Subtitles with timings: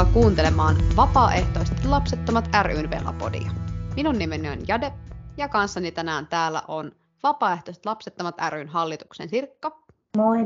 [0.00, 3.50] Tervetuloa kuuntelemaan Vapaaehtoiset lapsettomat ryn Velapodia.
[3.96, 4.92] Minun nimeni on Jade
[5.36, 6.92] ja kanssani tänään täällä on
[7.22, 9.82] Vapaaehtoiset lapsettomat ryn hallituksen Sirkka.
[10.16, 10.38] Moi.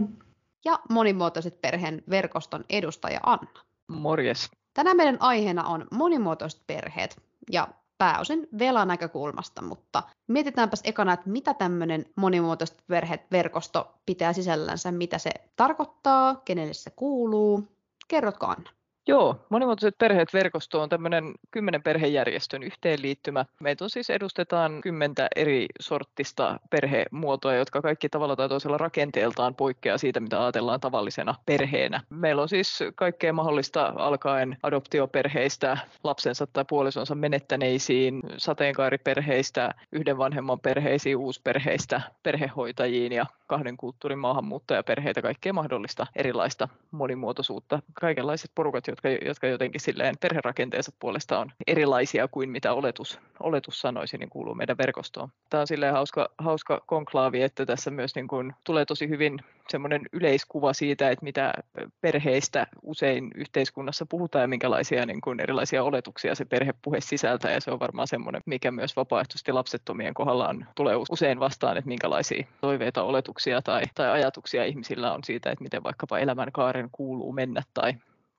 [0.64, 3.61] Ja monimuotoiset perheen verkoston edustaja Anna.
[3.89, 4.50] Morjes.
[4.75, 11.54] Tänään meidän aiheena on monimuotoiset perheet ja pääosin velan näkökulmasta, mutta mietitäänpäs ekana, että mitä
[11.54, 17.68] tämmöinen monimuotoiset perheet verkosto pitää sisällänsä, mitä se tarkoittaa, kenelle se kuuluu.
[18.09, 18.71] Kerrotko Anna?
[19.07, 23.45] Joo, monimuotoiset perheet verkosto on tämmöinen kymmenen perhejärjestön yhteenliittymä.
[23.61, 29.98] Meitä on siis edustetaan kymmentä eri sorttista perhemuotoa, jotka kaikki tavalla tai toisella rakenteeltaan poikkeaa
[29.98, 32.00] siitä, mitä ajatellaan tavallisena perheenä.
[32.11, 41.17] Meillä on siis kaikkea mahdollista alkaen adoptioperheistä, lapsensa tai puolisonsa menettäneisiin, sateenkaariperheistä, yhden vanhemman perheisiin,
[41.17, 47.83] uusperheistä, perhehoitajiin ja kahden kulttuurin maahanmuuttajaperheitä, kaikkea mahdollista erilaista monimuotoisuutta.
[47.95, 54.19] Kaikenlaiset porukat, jotka, jotka jotenkin silleen perherakenteensa puolesta on erilaisia kuin mitä oletus, oletus sanoisi,
[54.19, 55.28] niin kuuluu meidän verkostoon.
[55.51, 60.03] Tämä on silleen hauska, hauska konklaavi, että tässä myös niin kuin tulee tosi hyvin semmoinen
[60.12, 61.55] yleiskuva siitä, että mitä
[62.01, 67.51] perheistä usein yhteiskunnassa puhutaan ja minkälaisia niin kuin erilaisia oletuksia se perhepuhe sisältää.
[67.51, 71.89] Ja se on varmaan semmoinen, mikä myös vapaaehtoisesti lapsettomien kohdalla on, tulee usein vastaan, että
[71.89, 77.62] minkälaisia toiveita, oletuksia tai, tai ajatuksia ihmisillä on siitä, että miten vaikkapa elämänkaaren kuuluu mennä
[77.75, 77.95] tai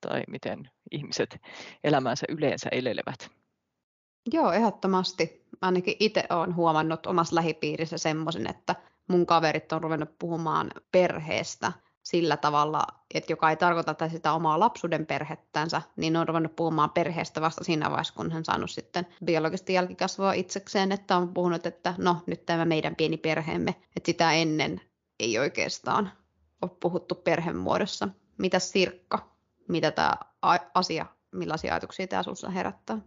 [0.09, 1.41] tai miten ihmiset
[1.83, 3.31] elämänsä yleensä elelevät.
[4.33, 5.45] Joo, ehdottomasti.
[5.61, 8.75] Ainakin itse olen huomannut omassa lähipiirissä semmoisen, että
[9.09, 11.71] mun kaverit on ruvennut puhumaan perheestä
[12.03, 17.41] sillä tavalla, että joka ei tarkoita sitä omaa lapsuuden perhettänsä, niin on ruvennut puhumaan perheestä
[17.41, 22.17] vasta siinä vaiheessa, kun hän saanut sitten biologisesti jälkikasvua itsekseen, että on puhunut, että no
[22.27, 24.81] nyt tämä meidän pieni perheemme, että sitä ennen
[25.19, 26.11] ei oikeastaan
[26.61, 28.09] ole puhuttu perhemuodossa.
[28.37, 29.34] Mitä Sirkka?
[29.67, 30.13] Mitä tämä
[30.73, 32.97] asia, millaisia ajatuksia tämä sinussa herättää?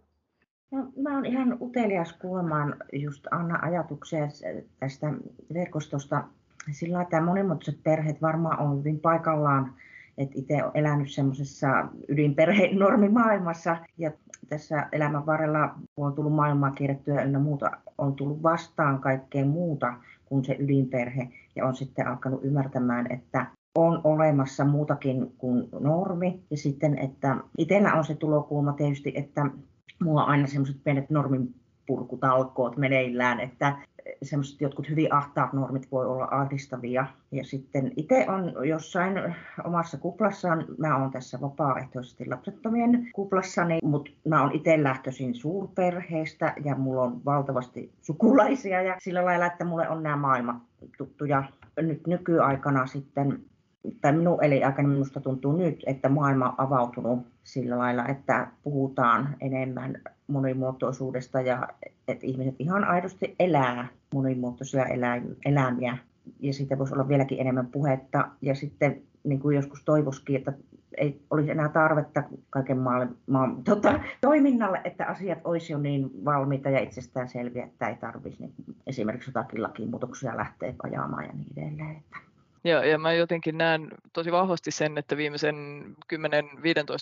[0.70, 4.28] No, mä olen ihan utelias kuulemaan just Anna ajatuksia
[4.80, 5.12] tästä
[5.54, 6.24] verkostosta.
[6.70, 9.74] Sillä että monimuotoiset perheet varmaan on hyvin paikallaan,
[10.18, 11.68] että itse olen elänyt semmoisessa
[12.08, 14.10] ydinperheen normimaailmassa ja
[14.48, 19.94] tässä elämän varrella, kun on tullut maailmaa kierrettyä ja muuta, on tullut vastaan kaikkea muuta
[20.24, 23.46] kuin se ydinperhe ja on sitten alkanut ymmärtämään, että
[23.78, 26.42] on olemassa muutakin kuin normi.
[26.50, 29.46] Ja sitten, että itsellä on se tulokulma tietysti, että
[30.04, 33.76] mulla on aina semmoiset pienet norminpurkutalkoot meneillään, että
[34.22, 37.06] semmoiset jotkut hyvin ahtaat normit voi olla ahdistavia.
[37.30, 39.34] Ja sitten itse on jossain
[39.64, 46.74] omassa kuplassaan, mä oon tässä vapaaehtoisesti lapsettomien kuplassani, mutta mä oon itse lähtöisin suurperheestä ja
[46.74, 50.56] mulla on valtavasti sukulaisia ja sillä lailla, että mulle on nämä maailmat
[50.98, 51.44] tuttuja.
[51.82, 53.40] Nyt nykyaikana sitten
[54.00, 60.00] tai minun elinaikana minusta tuntuu nyt, että maailma on avautunut sillä lailla, että puhutaan enemmän
[60.26, 61.68] monimuotoisuudesta ja
[62.08, 64.86] että ihmiset ihan aidosti elää monimuotoisia
[65.44, 65.98] eläimiä
[66.40, 68.28] ja siitä voisi olla vieläkin enemmän puhetta.
[68.42, 70.52] Ja sitten niin kuin joskus toivoskin, että
[70.96, 72.78] ei olisi enää tarvetta kaiken
[73.26, 78.42] maan tota, toiminnalle, että asiat olisi jo niin valmiita ja itsestään selviä, että ei tarvitsisi
[78.42, 81.96] niin esimerkiksi jotakin lakimuutoksia lähteä ajamaan ja niin edelleen.
[81.96, 82.27] Että
[82.64, 85.56] ja, ja mä jotenkin näen tosi vahvasti sen, että viimeisen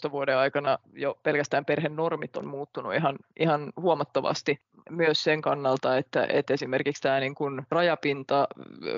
[0.08, 6.26] 10-15 vuoden aikana jo pelkästään perhenormit on muuttunut ihan, ihan huomattavasti myös sen kannalta, että,
[6.30, 8.48] että esimerkiksi tämä niin kuin rajapinta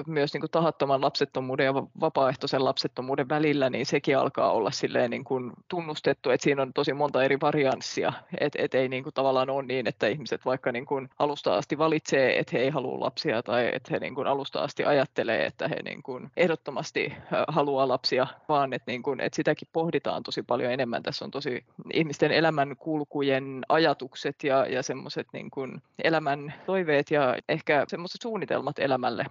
[0.07, 5.25] myös niin kuin tahattoman lapsettomuuden ja vapaaehtoisen lapsettomuuden välillä, niin sekin alkaa olla silleen niin
[5.25, 9.51] kuin tunnustettu, että siinä on tosi monta eri varianssia, että et ei niin kuin tavallaan
[9.51, 13.43] ole niin, että ihmiset vaikka niin kuin alusta asti valitsee, että he ei halua lapsia
[13.43, 17.13] tai että he niin kuin alusta asti ajattelee, että he niin kuin ehdottomasti
[17.49, 21.03] haluaa lapsia, vaan että, niin kuin, että sitäkin pohditaan tosi paljon enemmän.
[21.03, 27.85] Tässä on tosi ihmisten elämänkulkujen ajatukset ja, ja semmoiset niin kuin elämän toiveet ja ehkä
[27.89, 29.25] semmoiset suunnitelmat elämälle.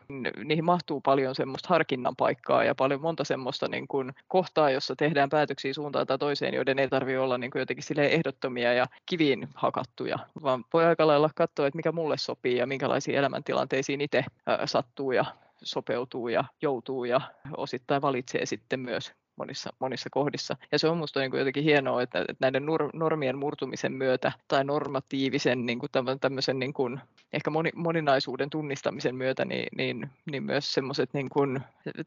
[0.43, 5.29] Niihin mahtuu paljon semmoista harkinnan paikkaa ja paljon monta semmoista niin kuin kohtaa, jossa tehdään
[5.29, 10.19] päätöksiä suuntaan tai toiseen, joiden ei tarvitse olla niin kuin jotenkin ehdottomia ja kiviin hakattuja,
[10.43, 14.23] vaan voi aika lailla katsoa, että mikä mulle sopii ja minkälaisiin elämäntilanteisiin itse
[14.65, 15.25] sattuu ja
[15.63, 17.21] sopeutuu ja joutuu ja
[17.57, 20.57] osittain valitsee sitten myös monissa, monissa kohdissa.
[20.71, 25.65] Ja se on minusta niin jotenkin hienoa, että, että näiden normien murtumisen myötä tai normatiivisen
[25.65, 25.89] niin kuin
[26.21, 26.99] tämmöisen niin kuin,
[27.33, 31.29] ehkä moni, moninaisuuden tunnistamisen myötä, niin, niin, niin myös semmoiset, niin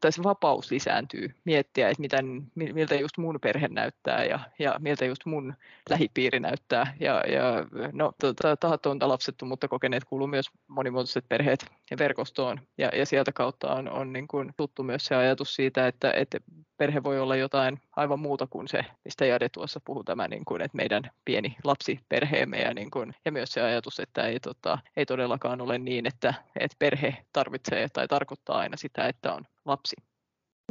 [0.01, 5.05] tai se vapaus lisääntyy miettiä, että miten, miltä just mun perhe näyttää ja, ja miltä
[5.05, 5.53] just mun
[5.89, 6.95] lähipiiri näyttää.
[6.99, 13.05] Ja, ja no, tota, tahattonta lapsettomuutta kokeneet kuuluu myös monimuotoiset perheet ja verkostoon, ja, ja
[13.05, 16.37] sieltä kautta on, on niin kuin tuttu myös se ajatus siitä, että, että
[16.77, 20.61] perhe voi olla jotain aivan muuta kuin se, mistä Jade tuossa puhui, tämä, niin kuin,
[20.61, 25.05] että meidän pieni lapsiperheemme ja, niin kuin, ja myös se ajatus, että ei, tota, ei
[25.05, 29.95] todellakaan ole niin, että, että perhe tarvitsee tai tarkoittaa aina sitä, että on lapsi.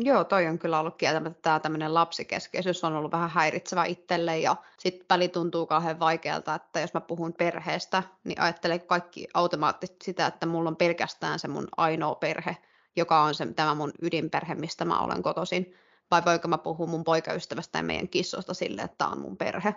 [0.03, 4.57] Joo, toi on kyllä ollut kieltämättä tämä tämmöinen lapsikeskeisyys on ollut vähän häiritsevä itselle ja
[4.79, 10.27] sitten väli tuntuu kauhean vaikealta, että jos mä puhun perheestä, niin ajattelen kaikki automaattisesti sitä,
[10.27, 12.57] että mulla on pelkästään se mun ainoa perhe,
[12.97, 15.75] joka on se, tämä mun ydinperhe, mistä mä olen kotoisin.
[16.11, 19.75] Vai voinko mä puhua mun poikaystävästä ja meidän kissosta sille, että tämä on mun perhe?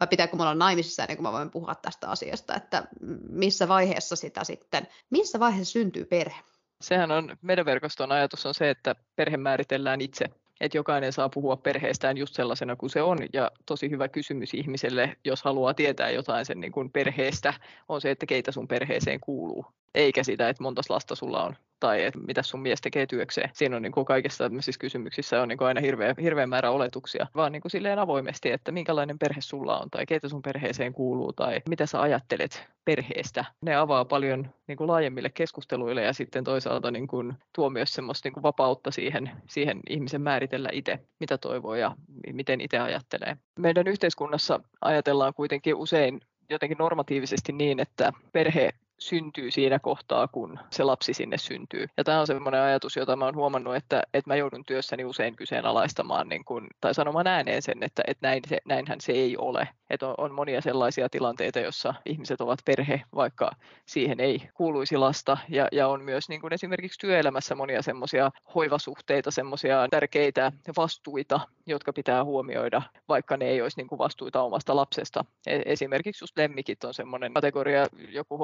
[0.00, 2.88] Vai pitääkö mulla olla naimisissa ennen kuin mä voin puhua tästä asiasta, että
[3.28, 6.40] missä vaiheessa sitä sitten, missä vaiheessa syntyy perhe?
[6.80, 10.30] Sehän on, meidän verkoston ajatus on se, että perhe määritellään itse
[10.60, 13.18] että jokainen saa puhua perheestään just sellaisena kuin se on.
[13.32, 17.54] Ja tosi hyvä kysymys ihmiselle, jos haluaa tietää jotain sen niin kuin perheestä,
[17.88, 19.66] on se, että keitä sun perheeseen kuuluu.
[19.94, 23.50] Eikä sitä, että monta lasta sulla on tai että mitä sun mies tekee työkseen.
[23.52, 27.26] Siinä on niin kuin kaikissa tämmöisissä kysymyksissä on niin kuin aina hirveä, hirveä määrä oletuksia,
[27.34, 31.32] vaan niin kuin silleen avoimesti, että minkälainen perhe sulla on tai keitä sun perheeseen kuuluu
[31.32, 33.44] tai mitä sä ajattelet perheestä.
[33.62, 38.26] Ne avaa paljon niin kuin laajemmille keskusteluille ja sitten toisaalta niin kuin tuo myös semmoista
[38.26, 41.96] niin kuin vapautta siihen, siihen ihmisen määritellä itse, mitä toivoo ja
[42.32, 43.36] miten itse ajattelee.
[43.58, 46.20] Meidän yhteiskunnassa ajatellaan kuitenkin usein
[46.50, 51.86] jotenkin normatiivisesti niin, että perhe syntyy siinä kohtaa, kun se lapsi sinne syntyy.
[51.96, 55.36] Ja tämä on semmoinen ajatus, jota mä oon huomannut, että, että mä joudun työssäni usein
[55.36, 59.68] kyseenalaistamaan niin kun, tai sanomaan ääneen sen, että, että näin se, näinhän se ei ole.
[59.90, 63.50] Että on, on monia sellaisia tilanteita, joissa ihmiset ovat perhe, vaikka
[63.86, 65.36] siihen ei kuuluisi lasta.
[65.48, 71.92] Ja, ja on myös niin kuin esimerkiksi työelämässä monia semmoisia hoivasuhteita, semmoisia tärkeitä vastuita, jotka
[71.92, 75.24] pitää huomioida, vaikka ne ei olisi niin kuin vastuita omasta lapsesta.
[75.46, 78.38] E, esimerkiksi just lemmikit on semmoinen kategoria, joku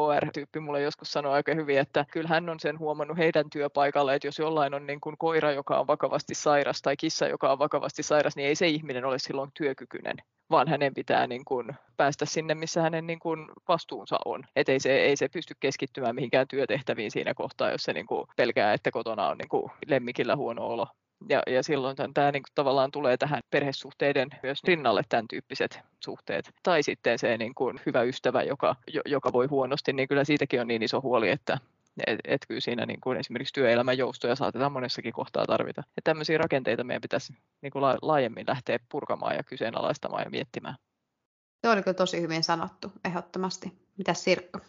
[0.47, 4.29] HR-tyyppi mulle joskus sanoi aika hyvin, että kyllä hän on sen huomannut heidän työpaikalla, että
[4.29, 8.03] jos jollain on niin kuin koira, joka on vakavasti sairas tai kissa, joka on vakavasti
[8.03, 10.17] sairas, niin ei se ihminen ole silloin työkykyinen
[10.51, 14.45] vaan hänen pitää niin kuin päästä sinne, missä hänen niin kuin vastuunsa on.
[14.57, 18.27] Et ei, se, ei se pysty keskittymään mihinkään työtehtäviin siinä kohtaa, jos se niin kuin
[18.37, 20.87] pelkää, että kotona on niin kuin lemmikillä huono olo.
[21.29, 26.51] Ja, ja silloin tämä niin kuin tavallaan tulee tähän perhesuhteiden myös rinnalle tämän tyyppiset suhteet.
[26.63, 28.77] Tai sitten se niin kuin hyvä ystävä, joka,
[29.07, 31.59] joka voi huonosti, niin kyllä siitäkin on niin iso huoli, että
[32.07, 35.83] et, et kyllä siinä niin kuin esimerkiksi työelämän joustoja saatetaan monessakin kohtaa tarvita.
[35.97, 40.75] Ja tämmöisiä rakenteita meidän pitäisi niin kuin laajemmin lähteä purkamaan ja kyseenalaistamaan ja miettimään.
[41.61, 43.73] Se oli kyllä tosi hyvin sanottu, ehdottomasti.
[43.99, 44.61] Mitä Sirkka?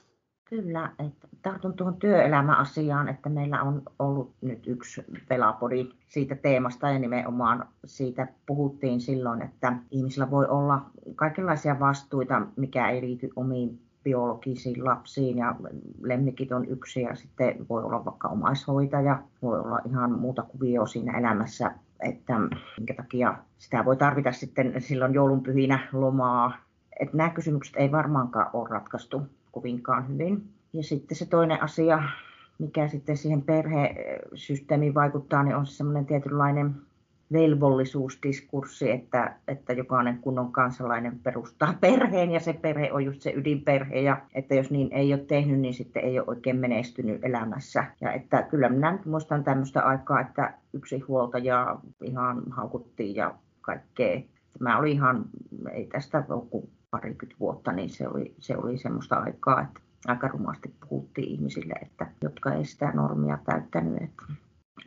[0.49, 6.99] Kyllä, että tartun tuohon työelämäasiaan, että meillä on ollut nyt yksi pelapodi siitä teemasta ja
[6.99, 10.81] nimenomaan siitä puhuttiin silloin, että ihmisillä voi olla
[11.15, 15.55] kaikenlaisia vastuita, mikä ei liity omiin biologisiin lapsiin ja
[16.01, 21.17] lemmikit on yksi ja sitten voi olla vaikka omaishoitaja, voi olla ihan muuta kuvio siinä
[21.17, 22.33] elämässä, että
[22.77, 26.57] minkä takia sitä voi tarvita sitten silloin joulunpyhinä lomaa.
[26.99, 29.21] Että nämä kysymykset ei varmaankaan ole ratkaistu
[29.57, 30.43] kovinkaan hyvin.
[30.73, 32.03] Ja sitten se toinen asia,
[32.59, 36.75] mikä sitten siihen perhesysteemiin vaikuttaa, niin on semmoinen tietynlainen
[37.33, 43.99] velvollisuusdiskurssi, että, että jokainen kunnon kansalainen perustaa perheen ja se perhe on just se ydinperhe
[43.99, 47.83] ja että jos niin ei ole tehnyt, niin sitten ei ole oikein menestynyt elämässä.
[48.01, 54.21] Ja että kyllä minä nyt muistan tämmöistä aikaa, että yksi huoltaja ihan haukuttiin ja kaikkea.
[54.59, 55.25] Mä olin ihan,
[55.71, 60.73] ei tästä ole parikymmentä vuotta, niin se oli, se oli semmoista aikaa, että aika rumasti
[60.89, 64.03] puhuttiin ihmisille, että, jotka ei sitä normia täyttänyt.
[64.03, 64.23] Että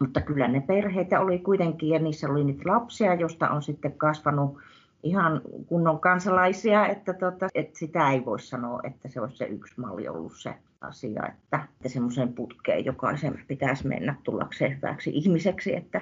[0.01, 4.59] mutta kyllä ne perheitä oli kuitenkin ja niissä oli niitä lapsia, joista on sitten kasvanut
[5.03, 9.81] ihan kunnon kansalaisia, että, tota, että sitä ei voi sanoa, että se olisi se yksi
[9.81, 15.77] malli ollut se asia, että, että semmoisen putkeen jokaisen pitäisi mennä tullakseen hyväksi ihmiseksi.
[15.77, 16.01] Että...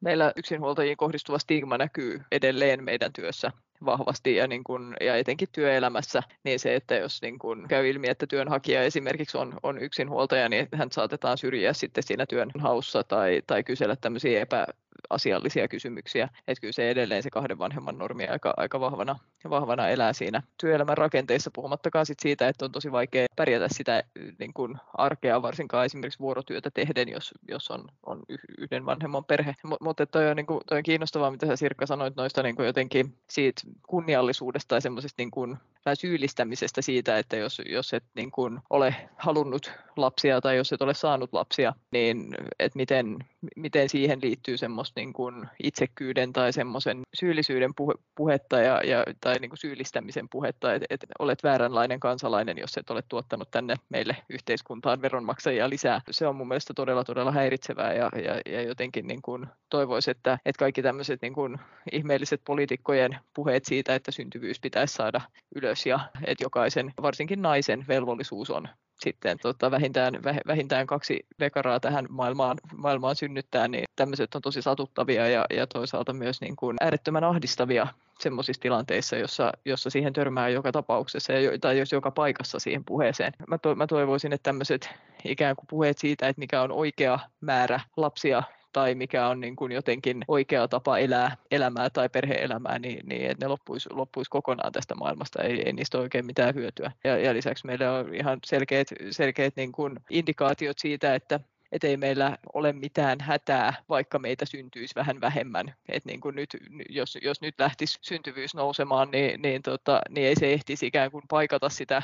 [0.00, 3.52] Meillä yksinhuoltajiin kohdistuva stigma näkyy edelleen meidän työssä
[3.84, 8.08] vahvasti ja, niin kun, ja etenkin työelämässä, niin se, että jos niin kun käy ilmi,
[8.08, 13.42] että työnhakija esimerkiksi on, on yksinhuoltaja, niin hän saatetaan syrjiä sitten siinä työn haussa tai,
[13.46, 14.66] tai kysellä tämmöisiä epä,
[15.10, 16.28] asiallisia kysymyksiä.
[16.48, 19.18] Että kyllä se edelleen se kahden vanhemman normi aika, aika vahvana,
[19.50, 24.04] vahvana elää siinä työelämän rakenteissa, puhumattakaan sit siitä, että on tosi vaikea pärjätä sitä
[24.38, 28.22] niin kuin arkea, varsinkaan esimerkiksi vuorotyötä tehden, jos, jos on, on
[28.58, 29.54] yhden vanhemman perhe.
[29.80, 33.14] Mutta toi niin kuin, toi on kiinnostavaa, mitä sä Sirkka sanoit noista niin kuin jotenkin
[33.30, 38.60] siitä kunniallisuudesta tai semmoisesta niin kuin vähän syyllistämisestä siitä, että jos, jos et niin kuin
[38.70, 43.16] ole halunnut lapsia tai jos et ole saanut lapsia, niin että miten,
[43.56, 49.38] miten siihen liittyy semmoista niin kuin itsekyyden tai semmoisen syyllisyyden puhe, puhetta ja, ja, tai
[49.38, 54.16] niin kuin syyllistämisen puhetta, että, että olet vääränlainen kansalainen, jos et ole tuottanut tänne meille
[54.28, 56.00] yhteiskuntaan veronmaksajia lisää.
[56.10, 60.38] Se on mun mielestä todella, todella häiritsevää ja, ja, ja jotenkin niin kuin toivoisi, että,
[60.44, 61.58] että kaikki tämmöiset niin kuin
[61.92, 65.20] ihmeelliset poliitikkojen puheet siitä, että syntyvyys pitäisi saada
[65.54, 68.68] ylös ja että jokaisen, varsinkin naisen velvollisuus on
[69.00, 70.14] sitten tota, vähintään,
[70.46, 76.12] vähintään kaksi vekaraa tähän maailmaan, maailmaan synnyttää, niin tämmöiset on tosi satuttavia ja, ja toisaalta
[76.12, 77.86] myös niin kuin äärettömän ahdistavia
[78.20, 83.32] semmoisissa tilanteissa, jossa, jossa siihen törmää joka tapauksessa ja, tai jos joka paikassa siihen puheeseen.
[83.48, 84.90] Mä, to, mä toivoisin, että tämmöiset
[85.24, 89.72] ikään kuin puheet siitä, että mikä on oikea määrä lapsia tai mikä on niin kuin
[89.72, 94.94] jotenkin oikea tapa elää elämää tai perheelämää, niin, niin että ne loppuisi, loppuisi kokonaan tästä
[94.94, 96.92] maailmasta, ei, ei niistä oikein mitään hyötyä.
[97.04, 101.40] Ja, ja lisäksi meillä on ihan selkeät, selkeät niin kuin indikaatiot siitä, että
[101.72, 105.74] että ei meillä ole mitään hätää, vaikka meitä syntyisi vähän vähemmän.
[105.88, 106.56] Et niin kuin nyt,
[106.88, 111.24] jos, jos nyt lähtisi syntyvyys nousemaan, niin, niin, tota, niin ei se ehtisi ikään kuin
[111.28, 112.02] paikata sitä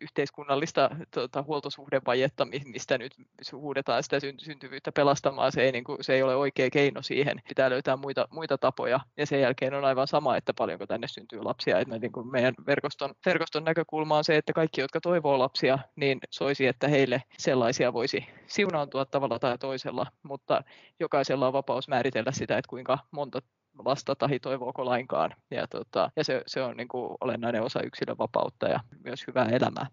[0.00, 3.14] yhteiskunnallista tuota, huoltosuhdevajetta, mistä nyt
[3.52, 7.42] huudetaan sitä syntyvyyttä pelastamaan, se ei, niin kuin, se ei ole oikea keino siihen.
[7.48, 11.42] Pitää löytää muita, muita tapoja ja sen jälkeen on aivan sama, että paljonko tänne syntyy
[11.42, 11.78] lapsia.
[11.78, 16.18] Että niin kuin meidän verkoston, verkoston näkökulma on se, että kaikki, jotka toivoo lapsia, niin
[16.30, 20.64] soisi, että heille sellaisia voisi siunaantua tavalla tai toisella, mutta
[21.00, 23.40] jokaisella on vapaus määritellä sitä, että kuinka monta
[23.84, 25.34] lasta tai toivooko lainkaan.
[25.50, 29.48] Ja, tota, ja se, se on niin kuin olennainen osa yksilön vapautta ja myös hyvää
[29.48, 29.86] elämää.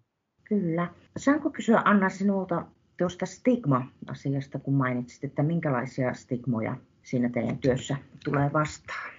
[0.44, 0.88] Kyllä.
[1.16, 2.64] Saanko kysyä Anna sinulta
[2.98, 9.10] tuosta stigma-asiasta, kun mainitsit, että minkälaisia stigmoja siinä teidän työssä tulee vastaan?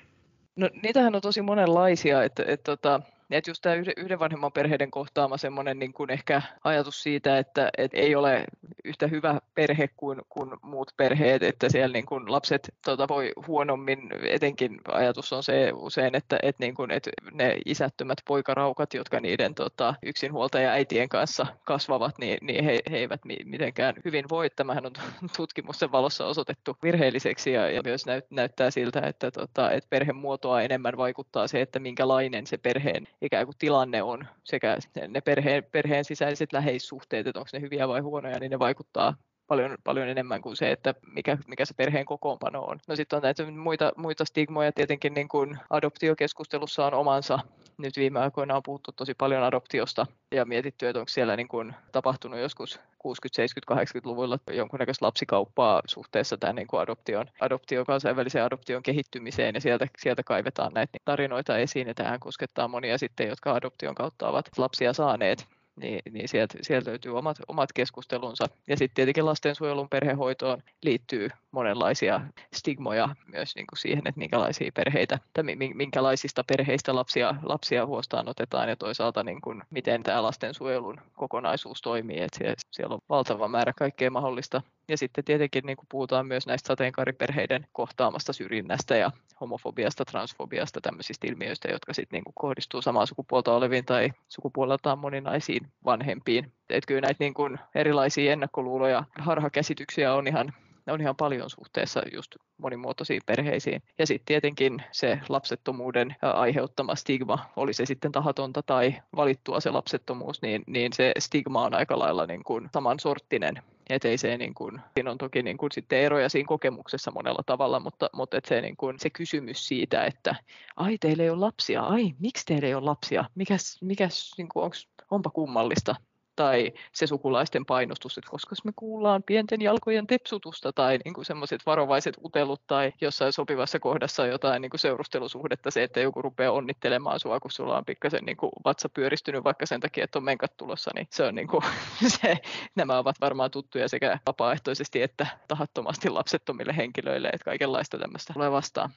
[0.55, 3.00] No niitähän on tosi monenlaisia, että, että, että
[3.36, 7.98] että just tämä yhden vanhemman perheiden kohtaama semmoinen niin kuin ehkä ajatus siitä, että, että
[7.98, 8.46] ei ole
[8.84, 14.00] yhtä hyvä perhe kuin, kuin muut perheet, että siellä niin kuin lapset tota, voi huonommin,
[14.29, 19.55] etenkin ajatus on se usein, että, että, niin kuin, että ne isättömät poikaraukat, jotka niiden
[19.55, 24.50] tota, yksinhuoltaja äitien kanssa kasvavat, niin, niin he, he eivät mitenkään hyvin voi.
[24.50, 24.93] Tämähän on
[25.38, 30.98] tutkimusten valossa osoitettu virheelliseksi ja, ja myös näyt, näyttää siltä, että, tota, että perhemuotoa enemmän
[30.98, 36.53] vaikuttaa se, että minkälainen se perheen ikään kuin tilanne on sekä ne perheen, perheen sisäiset
[36.53, 39.15] läheissuhteet, että onko ne hyviä vai huonoja, niin ne vaikuttaa
[39.47, 42.79] paljon, paljon enemmän kuin se, että mikä, mikä se perheen kokoonpano on.
[42.87, 47.39] No sitten on näitä muita, muita stigmoja, tietenkin niin kuin adoptiokeskustelussa on omansa.
[47.77, 51.75] Nyt viime aikoina on puhuttu tosi paljon adoptiosta ja mietitty, että onko siellä niin kuin
[51.91, 58.83] tapahtunut joskus 60, 70, 80-luvulla jonkunnäköistä lapsikauppaa suhteessa tämän niin kuin adoption, adoption, kansainvälisen adoption
[58.83, 63.95] kehittymiseen ja sieltä, sieltä kaivetaan näitä tarinoita esiin ja tähän koskettaa monia sitten, jotka adoption
[63.95, 68.46] kautta ovat lapsia saaneet niin, niin sieltä, sieltä löytyy omat, omat keskustelunsa.
[68.67, 72.21] Ja sitten tietenkin lastensuojelun perhehoitoon liittyy monenlaisia
[72.53, 78.69] stigmoja myös niin kuin siihen, että minkälaisia perheitä, tai minkälaisista perheistä lapsia, lapsia huostaan otetaan
[78.69, 82.21] ja toisaalta niin kuin, miten tämä lastensuojelun kokonaisuus toimii.
[82.21, 86.47] Että siellä, siellä on valtava määrä kaikkea mahdollista ja sitten tietenkin niin kuin puhutaan myös
[86.47, 89.11] näistä sateenkaariperheiden kohtaamasta syrjinnästä ja
[89.41, 95.67] homofobiasta, transfobiasta, tämmöisistä ilmiöistä, jotka sitten niin kuin kohdistuu samaa sukupuolta oleviin tai sukupuoleltaan moninaisiin
[95.85, 96.51] vanhempiin.
[96.69, 100.53] Et kyllä näitä niin kuin erilaisia ennakkoluuloja, harhakäsityksiä on ihan
[100.94, 103.82] on ihan paljon suhteessa just monimuotoisiin perheisiin.
[104.00, 110.41] Ja sitten tietenkin se lapsettomuuden aiheuttama stigma, oli se sitten tahatonta tai valittua se lapsettomuus,
[110.41, 113.62] niin, niin se stigma on aika lailla niin kuin samansorttinen.
[113.89, 117.44] Et ei se, niin kuin, siinä on toki niin kuin, sitten eroja siinä kokemuksessa monella
[117.46, 120.36] tavalla, mutta, mutta et se, niin kuin, se kysymys siitä, että
[120.75, 124.63] ai teillä ei ole lapsia, ai miksi teillä ei ole lapsia, mikäs, mikäs niin kuin,
[124.63, 125.96] onks, onpa kummallista,
[126.38, 132.17] tai se sukulaisten painostus, että koska me kuullaan pienten jalkojen tepsutusta tai niin semmoiset varovaiset
[132.24, 137.39] utelut tai jossain sopivassa kohdassa jotain niin kuin seurustelusuhdetta, se, että joku rupeaa onnittelemaan sua,
[137.39, 140.91] kun sulla on pikkasen niin kuin vatsa pyöristynyt vaikka sen takia, että on menkat tulossa,
[140.96, 141.63] niin se on niin kuin,
[142.22, 142.38] se,
[142.75, 148.89] nämä ovat varmaan tuttuja sekä vapaaehtoisesti että tahattomasti lapsettomille henkilöille, että kaikenlaista tämmöistä tulee vastaan.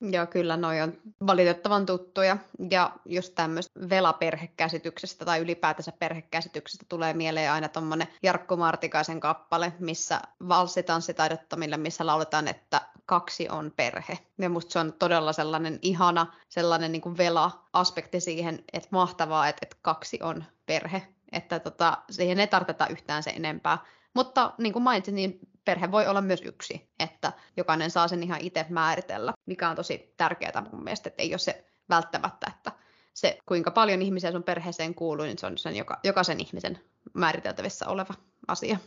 [0.00, 0.92] Joo, kyllä noi on
[1.26, 2.36] valitettavan tuttuja.
[2.70, 10.20] Ja just tämmöistä velaperhekäsityksestä tai ylipäätänsä perhekäsityksestä tulee mieleen aina tuommoinen Jarkko Martikaisen kappale, missä
[10.48, 14.18] valssitanssitaidottomille, missä lauletaan, että kaksi on perhe.
[14.38, 19.76] Ja musta se on todella sellainen ihana, sellainen niin vela-aspekti siihen, että mahtavaa, että, että
[19.82, 21.02] kaksi on perhe.
[21.32, 23.78] Että tota, siihen ei tarvita yhtään se enempää.
[24.14, 28.40] Mutta niin kuin mainitsin, niin perhe voi olla myös yksi, että jokainen saa sen ihan
[28.40, 32.72] itse määritellä, mikä on tosi tärkeää mun mielestä, että ei ole se välttämättä, että
[33.14, 36.80] se, kuinka paljon ihmisiä sun perheeseen kuuluu, niin se on sen joka, jokaisen ihmisen
[37.14, 38.14] määriteltävissä oleva
[38.48, 38.78] asia.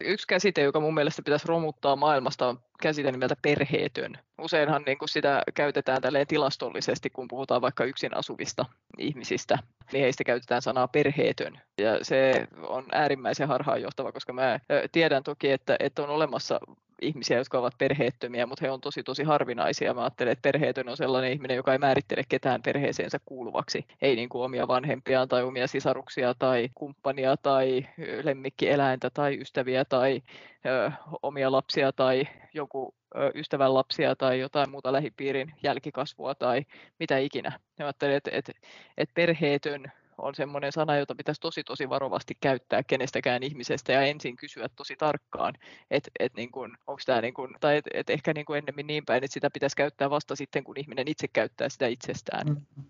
[0.00, 4.18] Yksi käsite, joka mun mielestä pitäisi romuttaa maailmasta, on käsite nimeltä perheetön.
[4.38, 8.64] Useinhan niin kuin sitä käytetään tälleen tilastollisesti, kun puhutaan vaikka yksin asuvista
[8.98, 9.58] ihmisistä,
[9.92, 11.60] niin heistä käytetään sanaa perheetön.
[11.78, 14.60] Ja se on äärimmäisen harhaanjohtava, koska mä
[14.92, 16.60] tiedän toki, että, että on olemassa
[17.02, 19.94] ihmisiä, jotka ovat perheettömiä, mutta he on tosi tosi harvinaisia.
[19.94, 23.86] Mä ajattelen, että perheetön on sellainen ihminen, joka ei määrittele ketään perheeseensä kuuluvaksi.
[24.02, 27.86] Ei niin kuin omia vanhempiaan tai omia sisaruksia tai kumppania tai
[28.22, 30.22] lemmikkieläintä tai ystäviä tai
[30.66, 30.90] ö,
[31.22, 32.94] omia lapsia tai joku
[33.34, 36.62] ystävän lapsia tai jotain muuta lähipiirin jälkikasvua tai
[36.98, 37.50] mitä ikinä.
[37.78, 38.52] Mä ajattelen, että, että,
[38.96, 44.36] että perheetön on semmoinen sana, jota pitäisi tosi tosi varovasti käyttää kenestäkään ihmisestä ja ensin
[44.36, 45.54] kysyä tosi tarkkaan,
[45.90, 46.50] että et niin
[46.86, 49.50] onko tämä niin kuin, tai et, et ehkä niin kuin ennemmin niin päin, että sitä
[49.50, 52.46] pitäisi käyttää vasta sitten, kun ihminen itse käyttää sitä itsestään.
[52.48, 52.84] Mm.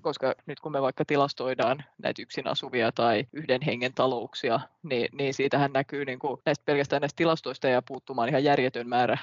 [0.00, 5.34] Koska nyt kun me vaikka tilastoidaan näitä yksin asuvia tai yhden hengen talouksia, niin, niin
[5.34, 9.18] siitähän näkyy niin kuin näistä pelkästään näistä tilastoista ja puuttumaan ihan järjetön määrä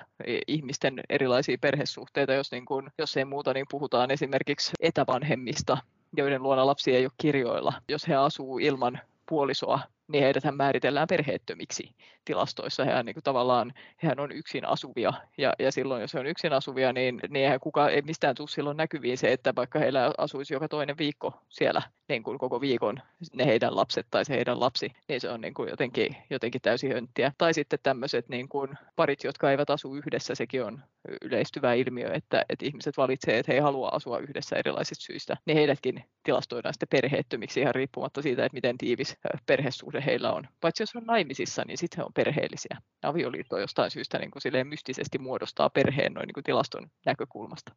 [0.47, 5.77] ihmisten erilaisia perhesuhteita, jos, niin kuin, jos ei muuta, niin puhutaan esimerkiksi etävanhemmista,
[6.17, 8.99] joiden luona lapsi ei ole kirjoilla, jos he asuu ilman
[9.29, 9.79] puolisoa
[10.11, 12.85] niin heidät määritellään perheettömiksi tilastoissa.
[12.85, 16.53] Hehän niin kuin tavallaan hehän on yksin asuvia ja, ja silloin jos he on yksin
[16.53, 20.53] asuvia, niin, niin eihän kuka, ei mistään tule silloin näkyviin se, että vaikka heillä asuisi
[20.53, 22.99] joka toinen viikko siellä niin kuin koko viikon
[23.33, 26.93] ne heidän lapset tai se heidän lapsi, niin se on niin kuin jotenkin, jotenkin täysin
[26.93, 27.31] hönttiä.
[27.37, 30.83] Tai sitten tämmöiset niin kuin parit, jotka eivät asu yhdessä, sekin on
[31.21, 35.57] yleistyvä ilmiö, että, että ihmiset valitsevat, että he ei halua asua yhdessä erilaisista syistä, niin
[35.57, 40.47] heidätkin tilastoidaan sitten perheettömiksi ihan riippumatta siitä, että miten tiivis perhesuhde heillä on.
[40.61, 42.77] Paitsi jos on naimisissa, niin sitten he on perheellisiä.
[43.03, 47.75] Avioliitto jostain syystä niin kuin silleen mystisesti muodostaa perheen noin niin kuin tilaston näkökulmasta.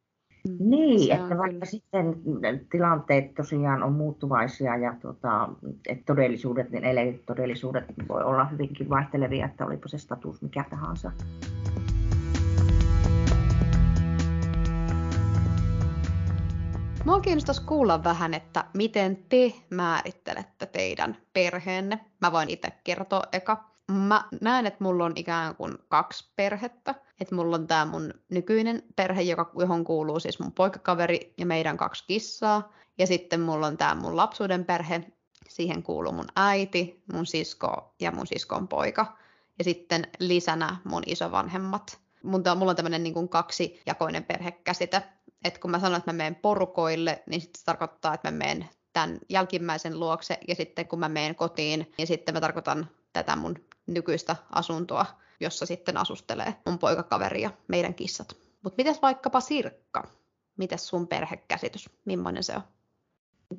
[0.49, 0.57] Mm.
[0.59, 1.65] Niin, että vaikka kyllä.
[1.65, 2.15] sitten
[2.71, 5.49] tilanteet tosiaan on muuttuvaisia ja tota,
[5.87, 11.11] että todellisuudet, niin todellisuudet voi olla hyvinkin vaihtelevia, että olipa se status mikä tahansa.
[17.05, 21.99] Mua kiinnostaisi kuulla vähän, että miten te määrittelette teidän perheenne.
[22.21, 23.69] Mä voin itse kertoa eka.
[23.91, 26.95] Mä näen, että mulla on ikään kuin kaksi perhettä.
[27.21, 31.77] Että mulla on tämä mun nykyinen perhe, joka, johon kuuluu siis mun poikakaveri ja meidän
[31.77, 32.71] kaksi kissaa.
[32.97, 35.03] Ja sitten mulla on tämä mun lapsuuden perhe.
[35.49, 39.17] Siihen kuuluu mun äiti, mun sisko ja mun siskon poika.
[39.57, 41.99] Ja sitten lisänä mun isovanhemmat.
[42.23, 45.03] Mulla on tämmöinen niin kaksijakoinen perhekäsite
[45.43, 48.69] että kun mä sanon, että mä menen porukoille, niin sitten se tarkoittaa, että mä menen
[48.93, 53.55] tämän jälkimmäisen luokse, ja sitten kun mä menen kotiin, niin sitten mä tarkoitan tätä mun
[53.87, 55.05] nykyistä asuntoa,
[55.39, 58.27] jossa sitten asustelee mun poikakaveri ja meidän kissat.
[58.63, 60.03] Mutta mitäs vaikkapa Sirkka?
[60.57, 61.89] Mitäs sun perhekäsitys?
[62.05, 62.61] Millainen se on?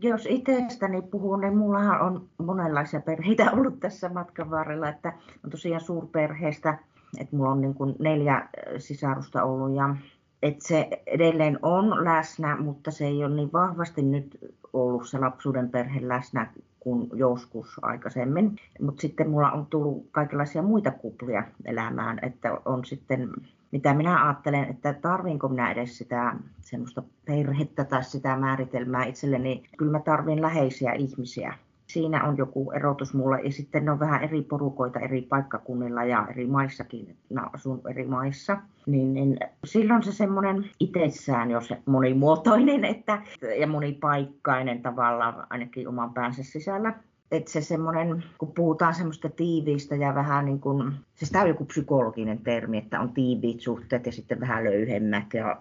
[0.01, 5.13] Jos itsestäni puhun, niin mullahan on monenlaisia perheitä ollut tässä matkan varrella, että
[5.45, 6.79] on tosiaan suurperheestä,
[7.19, 9.97] että mulla on niin kuin neljä sisarusta ollut ja
[10.47, 14.39] että se edelleen on läsnä, mutta se ei ole niin vahvasti nyt
[14.73, 18.57] ollut se lapsuuden perhe läsnä kuin joskus aikaisemmin.
[18.81, 23.31] Mutta sitten mulla on tullut kaikenlaisia muita kuplia elämään, että on sitten,
[23.73, 29.63] mitä minä ajattelen, että tarvinko minä edes sitä semmoista perhettä tai sitä määritelmää itselleni.
[29.77, 31.55] Kyllä mä tarvin läheisiä ihmisiä
[31.97, 33.41] siinä on joku erotus mulle.
[33.41, 37.17] Ja sitten ne on vähän eri porukoita eri paikkakunnilla ja eri maissakin.
[37.33, 38.59] Mä asun eri maissa.
[38.87, 43.23] Niin, niin silloin se semmoinen itsessään jo se monimuotoinen että,
[43.61, 46.93] ja monipaikkainen tavallaan ainakin oman päänsä sisällä
[47.31, 51.65] että se semmoinen, kun puhutaan semmoista tiiviistä ja vähän niin kuin, siis tämä on joku
[51.65, 55.57] psykologinen termi, että on tiiviit suhteet ja sitten vähän löyhemmät ja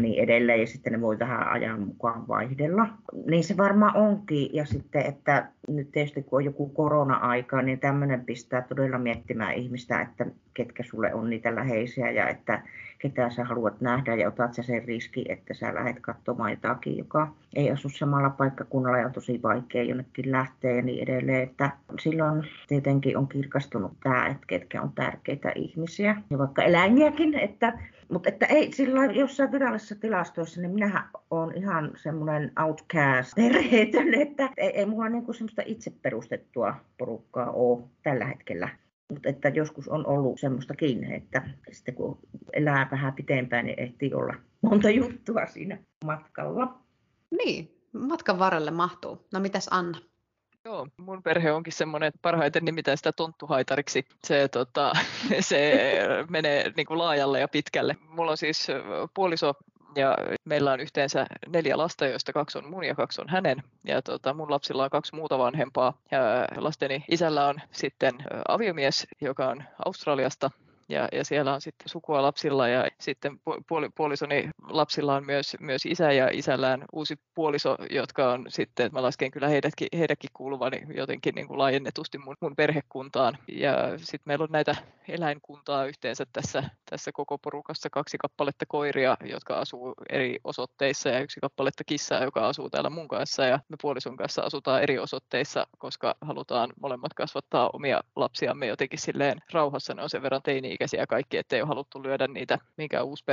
[0.00, 2.88] niin edelleen ja sitten ne voi vähän ajan mukaan vaihdella.
[3.26, 8.24] Niin se varmaan onkin ja sitten, että nyt tietysti kun on joku korona-aika, niin tämmöinen
[8.24, 12.62] pistää todella miettimään ihmistä, että ketkä sulle on niitä läheisiä ja että
[13.00, 17.32] ketä sä haluat nähdä ja otat sä sen riski, että sä lähdet katsomaan jotakin, joka
[17.54, 21.42] ei asu samalla paikkakunnalla ja on tosi vaikea jonnekin lähteä ja niin edelleen.
[21.42, 27.78] Että silloin tietenkin on kirkastunut tämä, että ketkä on tärkeitä ihmisiä ja vaikka eläimiäkin, että
[28.10, 34.48] mutta että ei sillä jossain virallisessa tilastoissa, niin minähän olen ihan semmoinen outcast perheetön, että
[34.56, 38.68] ei, ei mulla niinku semmoista itse perustettua porukkaa ole tällä hetkellä.
[39.10, 41.42] Mutta että joskus on ollut semmoistakin, että
[41.72, 42.18] sitten kun
[42.52, 46.78] elää vähän pitempään, niin ehtii olla monta juttua siinä matkalla.
[47.30, 49.26] Niin, matkan varrelle mahtuu.
[49.32, 49.98] No mitäs Anna?
[50.64, 54.04] Joo, mun perhe onkin semmoinen, että parhaiten nimitään sitä tonttuhaitariksi.
[54.26, 54.92] Se, tota,
[55.40, 55.80] se
[56.28, 57.96] menee niin kuin laajalle ja pitkälle.
[58.08, 58.66] Mulla on siis
[59.14, 59.54] puoliso
[59.96, 63.62] ja meillä on yhteensä neljä lasta, joista kaksi on mun ja kaksi on hänen.
[63.84, 66.20] Ja tota, mun lapsilla on kaksi muuta vanhempaa ja
[66.56, 68.14] lasteni isällä on sitten
[68.48, 70.50] aviomies, joka on Australiasta
[70.90, 75.86] ja, ja siellä on sitten sukua lapsilla ja sitten puoli, puolisoni lapsilla on myös, myös
[75.86, 81.34] isä ja isällään uusi puoliso, jotka on sitten, mä lasken kyllä heidätkin, heidätkin kuuluvani jotenkin
[81.34, 83.38] niin kuin laajennetusti mun, mun perhekuntaan.
[83.48, 84.76] Ja sitten meillä on näitä
[85.08, 91.40] eläinkuntaa yhteensä tässä, tässä koko porukassa kaksi kappaletta koiria, jotka asuu eri osoitteissa ja yksi
[91.40, 96.14] kappaletta kissaa, joka asuu täällä mun kanssa ja me puolison kanssa asutaan eri osoitteissa, koska
[96.20, 101.36] halutaan molemmat kasvattaa omia lapsiamme jotenkin silleen rauhassa, ne on sen verran teini ikäisiä kaikki,
[101.36, 103.24] ettei ole haluttu lyödä niitä mikä uusi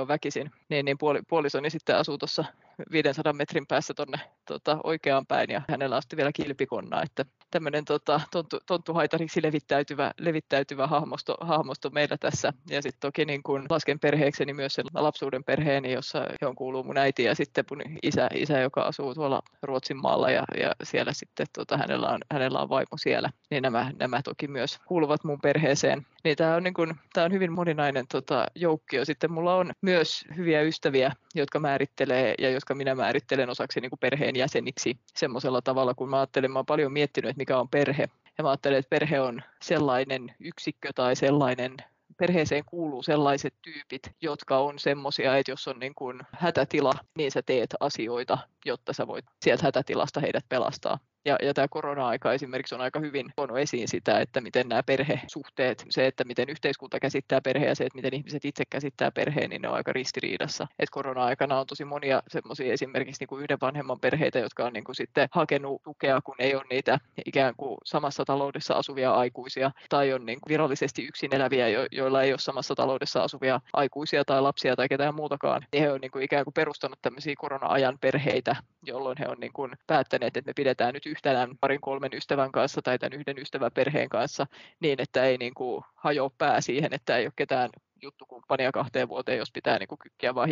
[0.00, 0.50] on väkisin.
[0.68, 2.44] Niin, niin puoli, puolisoni sitten asuu tuossa
[2.92, 8.20] 500 metrin päässä tuonne tota, oikeaan päin ja hänellä on vielä kilpikonna, että tämmöinen tota,
[8.30, 12.52] tonttu, tonttuhaitariksi levittäytyvä, levittäytyvä hahmosto, hahmosto meillä tässä.
[12.70, 16.98] Ja sitten toki niin kun lasken perheekseni myös sen lapsuuden perheeni, jossa johon kuuluu mun
[16.98, 21.46] äiti ja sitten mun isä, isä joka asuu tuolla Ruotsin maalla ja, ja siellä sitten
[21.52, 23.30] tota, hänellä, on, hänellä on vaimo siellä.
[23.50, 26.06] Niin nämä, nämä toki myös kuuluvat mun perheeseen.
[26.24, 29.04] Niin tämä on, niin kun, tää on hyvin moninainen tota, joukkio.
[29.04, 34.00] Sitten mulla on myös hyviä ystäviä, jotka määrittelee ja jotka minä määrittelen osaksi niin kuin
[34.00, 38.08] perheen jäseniksi semmoisella tavalla, kun mä ajattelen, mä oon paljon miettinyt, että mikä on perhe.
[38.38, 41.76] Ja mä ajattelen, että perhe on sellainen yksikkö tai sellainen
[42.16, 47.42] perheeseen kuuluu sellaiset tyypit, jotka on semmoisia, että jos on niin kuin hätätila, niin sä
[47.42, 50.98] teet asioita, jotta sä voit sieltä hätätilasta heidät pelastaa.
[51.24, 55.84] Ja, ja tämä korona-aika esimerkiksi on aika hyvin tuonut esiin sitä, että miten nämä perhesuhteet,
[55.90, 59.62] se, että miten yhteiskunta käsittää perheen ja se, että miten ihmiset itse käsittää perheen, niin
[59.62, 60.66] ne on aika ristiriidassa.
[60.78, 64.84] Et korona-aikana on tosi monia semmoisia esimerkiksi niin kuin yhden vanhemman perheitä, jotka on niin
[64.84, 70.12] kuin sitten hakenut tukea, kun ei ole niitä ikään kuin samassa taloudessa asuvia aikuisia tai
[70.12, 74.42] on niin kuin virallisesti yksin eläviä, jo, joilla ei ole samassa taloudessa asuvia aikuisia tai
[74.42, 75.66] lapsia tai ketään muutakaan.
[75.72, 79.52] Niin he on niin kuin ikään kuin perustanut tämmöisiä korona-ajan perheitä, jolloin he on niin
[79.52, 83.72] kuin päättäneet, että me pidetään nyt yhtenään parin kolmen ystävän kanssa tai tämän yhden ystävän
[83.74, 84.46] perheen kanssa
[84.80, 87.70] niin, että ei niin kuin hajoa pää siihen, että ei ole ketään
[88.02, 90.48] juttukumppania kahteen vuoteen, jos pitää niin kuin kykkiä vaan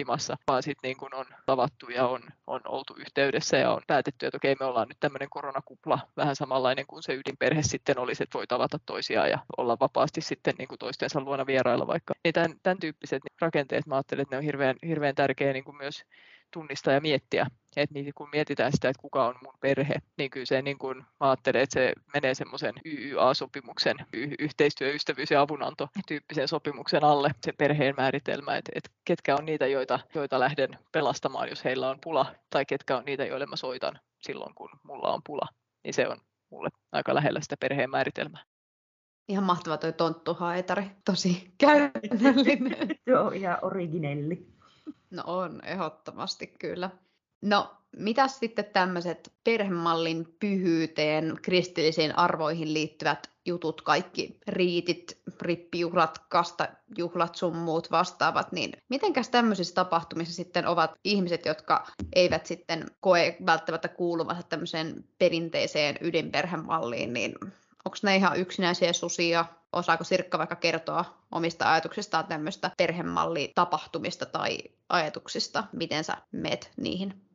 [0.46, 4.36] vaan sitten niin kuin on tavattu ja on, on oltu yhteydessä ja on päätetty, että
[4.36, 8.46] okei, me ollaan nyt tämmöinen koronakupla, vähän samanlainen kuin se ydinperhe sitten olisi, että voi
[8.46, 12.14] tavata toisiaan ja olla vapaasti sitten niin kuin toistensa luona vierailla vaikka.
[12.24, 15.76] Niin tämän, tämän tyyppiset rakenteet, mä ajattelen, että ne on hirveän, hirveän tärkeä niin kuin
[15.76, 16.04] myös
[16.50, 17.46] tunnistaa ja miettiä.
[17.76, 20.96] Että niin kun mietitään sitä, että kuka on mun perhe, niin kyllä se niin kun,
[20.96, 27.30] mä ajattelen, että se menee semmoisen YYA-sopimuksen, y- yhteistyö, ystävyys ja avunanto tyyppisen sopimuksen alle,
[27.42, 31.98] se perheen määritelmä, että, että ketkä on niitä, joita, joita lähden pelastamaan, jos heillä on
[32.04, 35.48] pula, tai ketkä on niitä, joille mä soitan silloin, kun mulla on pula.
[35.84, 36.18] Niin se on
[36.50, 38.44] mulle aika lähellä sitä perheen määritelmää.
[39.28, 42.88] Ihan mahtava toi tonttuhaitari, tosi käytännöllinen.
[43.06, 44.46] Joo, ihan originelli.
[45.10, 46.90] No on, ehdottomasti kyllä.
[47.42, 57.56] No, mitä sitten tämmöiset perhemallin pyhyyteen, kristillisiin arvoihin liittyvät jutut, kaikki riitit, rippijuhlat, kastajuhlat, sun
[57.56, 64.42] muut vastaavat, niin mitenkäs tämmöisissä tapahtumissa sitten ovat ihmiset, jotka eivät sitten koe välttämättä kuuluvansa
[64.42, 67.34] tämmöiseen perinteiseen ydinperhemalliin, niin
[67.84, 69.44] onko ne ihan yksinäisiä susia?
[69.72, 77.31] Osaako Sirkka vaikka kertoa omista ajatuksistaan tämmöistä perhemallitapahtumista tai ajatuksista, miten sä meet niihin?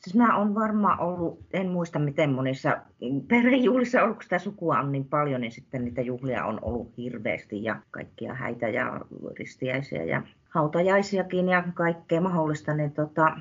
[0.00, 2.78] Siis mä oon varmaan ollut, en muista miten monissa
[3.28, 7.76] perhejuhlissa ollut, sitä sukua on niin paljon, niin sitten niitä juhlia on ollut hirveästi ja
[7.90, 9.00] kaikkia häitä ja
[9.38, 12.74] ristiäisiä ja hautajaisiakin ja kaikkea mahdollista.
[12.74, 13.36] Niin tota,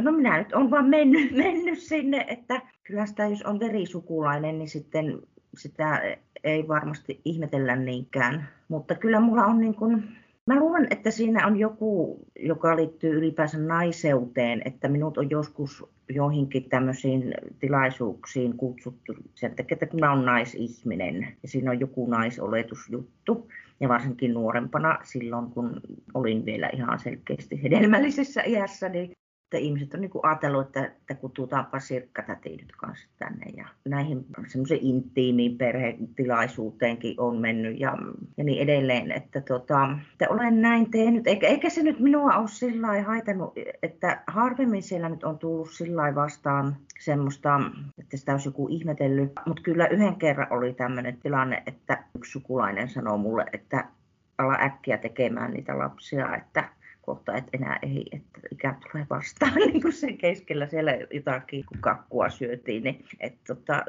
[0.00, 4.68] no minä nyt on vaan mennyt, mennyt sinne, että kyllä sitä jos on verisukulainen, niin
[4.68, 5.18] sitten
[5.56, 8.48] sitä ei varmasti ihmetellä niinkään.
[8.68, 13.58] Mutta kyllä mulla on niin kuin, mä luulen, että siinä on joku, joka liittyy ylipäänsä
[13.58, 21.36] naiseuteen, että minut on joskus joihinkin tämmöisiin tilaisuuksiin kutsuttu sen takia, että mä olen naisihminen
[21.42, 23.48] ja siinä on joku naisoletusjuttu.
[23.80, 25.80] Ja varsinkin nuorempana silloin, kun
[26.14, 29.12] olin vielä ihan selkeästi hedelmällisessä iässä, niin
[29.54, 33.46] että ihmiset on niin ajatellut, että, että kututaanpa sirkkatäti nyt kanssa tänne.
[33.56, 37.96] Ja näihin semmoisen intiimiin perhetilaisuuteenkin on mennyt ja,
[38.36, 39.12] ja niin edelleen.
[39.12, 44.22] Että, tota, että olen näin tehnyt, eikä, eikä se nyt minua ole sillä haitannut, että
[44.26, 47.60] harvemmin siellä nyt on tullut sillä vastaan semmoista,
[47.98, 49.32] että sitä olisi joku ihmetellyt.
[49.46, 53.84] Mutta kyllä yhden kerran oli tämmöinen tilanne, että yksi sukulainen sanoi mulle, että
[54.38, 56.68] ala äkkiä tekemään niitä lapsia, että
[57.06, 61.78] kohta, että enää ei, että ikä tulee vastaan niin kuin sen keskellä siellä jotakin, kun
[61.80, 62.82] kakkua syötiin.
[62.82, 63.82] Niin, että tota,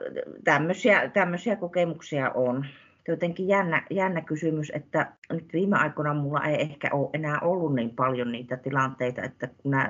[0.43, 2.65] tämmöisiä, tämmöisiä kokemuksia on.
[3.07, 7.95] jotenkin jännä, jännä kysymys, että nyt viime aikoina mulla ei ehkä ole enää ollut niin
[7.95, 9.89] paljon niitä tilanteita, että kun nämä,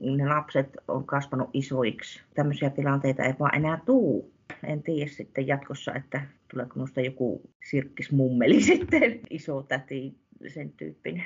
[0.00, 4.34] ne lapset on kasvanut isoiksi, tämmöisiä tilanteita ei vaan enää tuu.
[4.64, 10.14] En tiedä sitten jatkossa, että tuleeko minusta joku sirkkismummeli sitten, iso täti,
[10.48, 11.24] sen tyyppinen.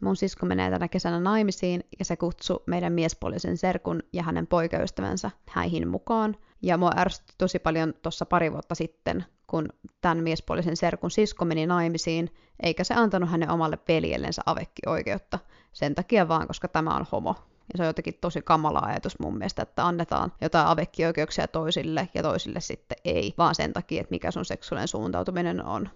[0.00, 5.30] Mun sisko menee tänä kesänä naimisiin ja se kutsui meidän miespuolisen serkun ja hänen poikaystävänsä
[5.50, 6.36] häihin mukaan.
[6.62, 9.68] Ja mua ärsytti tosi paljon tuossa pari vuotta sitten, kun
[10.00, 15.38] tämän miespuolisen serkun sisko meni naimisiin, eikä se antanut hänen omalle veljellensä avekki-oikeutta.
[15.72, 17.34] Sen takia vaan, koska tämä on homo.
[17.72, 22.22] Ja se on jotenkin tosi kamala ajatus mun mielestä, että annetaan jotain avekkioikeuksia toisille ja
[22.22, 25.88] toisille sitten ei, vaan sen takia, että mikä sun seksuaalinen suuntautuminen on.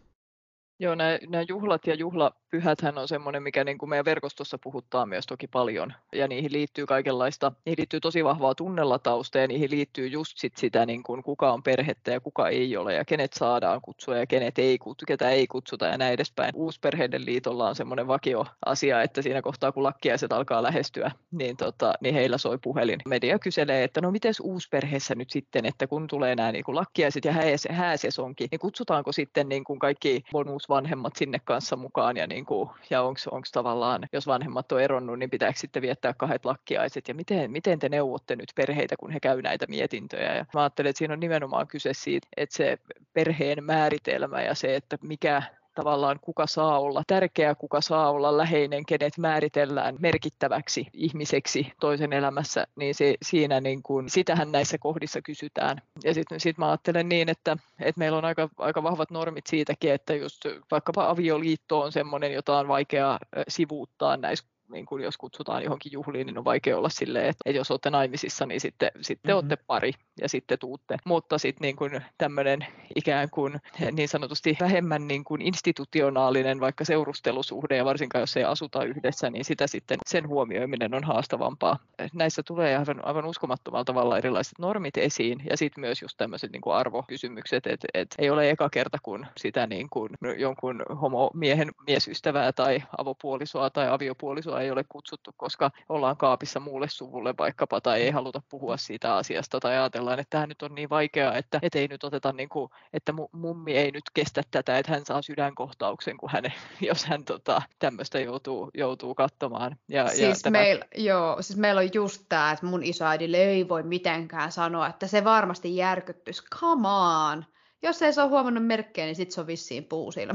[0.80, 5.26] Joo, nämä, nämä juhlat ja juhlapyhäthän on semmoinen, mikä niin kuin meidän verkostossa puhuttaa myös
[5.26, 5.92] toki paljon.
[6.12, 10.86] Ja niihin liittyy kaikenlaista, niihin liittyy tosi vahvaa tunnelatausta ja niihin liittyy just sit sitä,
[10.86, 14.58] niin kuin kuka on perhettä ja kuka ei ole ja kenet saadaan kutsua ja kenet
[14.58, 16.52] ei kutsu, ketä ei kutsuta ja näin edespäin.
[16.54, 22.14] Uusperheiden liitolla on semmoinen vakio-asia, että siinä kohtaa kun lakkiaiset alkaa lähestyä, niin, tota, niin
[22.14, 23.00] heillä soi puhelin.
[23.08, 27.24] Media kyselee, että no miten uusperheessä nyt sitten, että kun tulee nämä niin kuin lakkiaiset
[27.24, 27.32] ja
[27.70, 32.70] hääsesonki, niin kutsutaanko sitten niin kuin kaikki bonus vanhemmat sinne kanssa mukaan ja, niin kuin,
[32.90, 37.50] ja onko tavallaan, jos vanhemmat on eronnut, niin pitääkö sitten viettää kahdet lakkiaiset ja miten,
[37.50, 40.36] miten te neuvotte nyt perheitä, kun he käy näitä mietintöjä.
[40.36, 42.78] Ja mä ajattelen, että siinä on nimenomaan kyse siitä, että se
[43.12, 45.42] perheen määritelmä ja se, että mikä
[45.78, 52.66] tavallaan kuka saa olla tärkeä, kuka saa olla läheinen, kenet määritellään merkittäväksi ihmiseksi toisen elämässä,
[52.76, 55.82] niin se, siinä niin kuin, sitähän näissä kohdissa kysytään.
[56.04, 59.92] Ja sitten sit mä ajattelen niin, että, että meillä on aika, aika vahvat normit siitäkin,
[59.92, 65.64] että just vaikkapa avioliitto on semmoinen, jota on vaikea sivuuttaa näissä niin kuin jos kutsutaan
[65.64, 69.28] johonkin juhliin, niin on vaikea olla silleen, että, että jos olette naimisissa, niin sitten, sitten
[69.30, 69.36] mm-hmm.
[69.36, 70.96] olette pari ja sitten tuutte.
[71.04, 73.60] Mutta sitten niin kuin tämmöinen ikään kuin
[73.92, 79.44] niin sanotusti vähemmän niin kuin institutionaalinen vaikka seurustelusuhde ja varsinkaan jos ei asuta yhdessä, niin
[79.44, 81.78] sitä sitten sen huomioiminen on haastavampaa.
[82.12, 86.62] Näissä tulee aivan, aivan uskomattomalla tavalla erilaiset normit esiin ja sitten myös just tämmöiset niin
[86.62, 92.52] kuin arvokysymykset, että, että ei ole eka kerta, kun sitä niin kuin jonkun homomiehen miesystävää
[92.52, 98.10] tai avopuolisoa tai aviopuolisoa ei ole kutsuttu, koska ollaan kaapissa muulle suvulle vaikkapa tai ei
[98.10, 101.88] haluta puhua siitä asiasta tai ajatellaan, että tämä nyt on niin vaikeaa, että et ei
[101.88, 106.30] nyt oteta, niin kuin, että mummi ei nyt kestä tätä, että hän saa sydänkohtauksen, kun
[106.32, 106.44] hän,
[106.88, 109.76] jos hän tota, tämmöistä joutuu, joutuu katsomaan.
[109.88, 110.58] Ja, siis, ja tämä...
[110.58, 115.06] meil, joo, siis meillä on just tämä, että mun isoäidille ei voi mitenkään sanoa, että
[115.06, 116.42] se varmasti järkyttyisi.
[116.60, 117.44] Come on!
[117.82, 120.34] Jos ei se ole huomannut merkkejä, niin sitten se on vissiin puusilmä.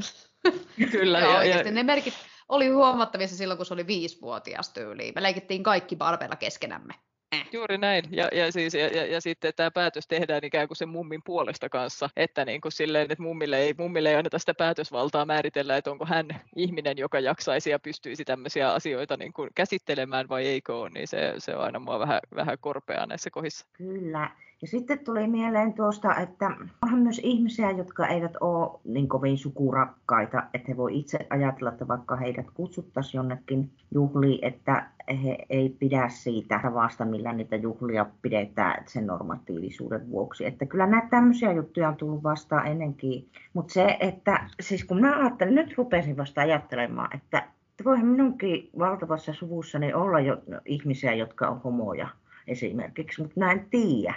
[0.92, 1.20] Kyllä.
[1.20, 2.14] ja, ja, ja, ne merkit,
[2.50, 5.14] oli huomattavissa silloin, kun se oli viisivuotias tyyliin.
[5.16, 6.94] Me leikittiin kaikki barbeilla keskenämme.
[7.34, 7.48] Eh.
[7.52, 8.04] Juuri näin.
[8.12, 11.70] Ja, ja, siis, ja, ja, ja sitten tämä päätös tehdään ikään kuin sen mummin puolesta
[11.70, 15.92] kanssa, että niin kuin silleen, että mummille ei, mummille ei anneta sitä päätösvaltaa määritellä, että
[15.92, 20.90] onko hän ihminen, joka jaksaisi ja pystyisi tämmöisiä asioita niin kuin käsittelemään vai eikö ole,
[20.90, 23.66] niin se, se on aina mua vähän, vähän korpeaa näissä kohdissa.
[23.74, 24.30] Kyllä.
[24.64, 30.44] Ja sitten tuli mieleen tuosta, että onhan myös ihmisiä, jotka eivät ole niin kovin sukurakkaita,
[30.54, 34.86] että he voi itse ajatella, että vaikka heidät kutsuttaisiin jonnekin juhliin, että
[35.24, 40.46] he ei pidä siitä tavasta, millä niitä juhlia pidetään sen normatiivisuuden vuoksi.
[40.46, 43.28] Että kyllä näitä tämmöisiä juttuja on tullut vastaan ennenkin.
[43.54, 47.48] Mutta se, että siis kun mä ajattelin, nyt rupesin vasta ajattelemaan, että
[47.86, 52.08] voihan minunkin valtavassa suvussani olla jo ihmisiä, jotka on homoja
[52.48, 54.16] esimerkiksi, mutta mä en tiedä.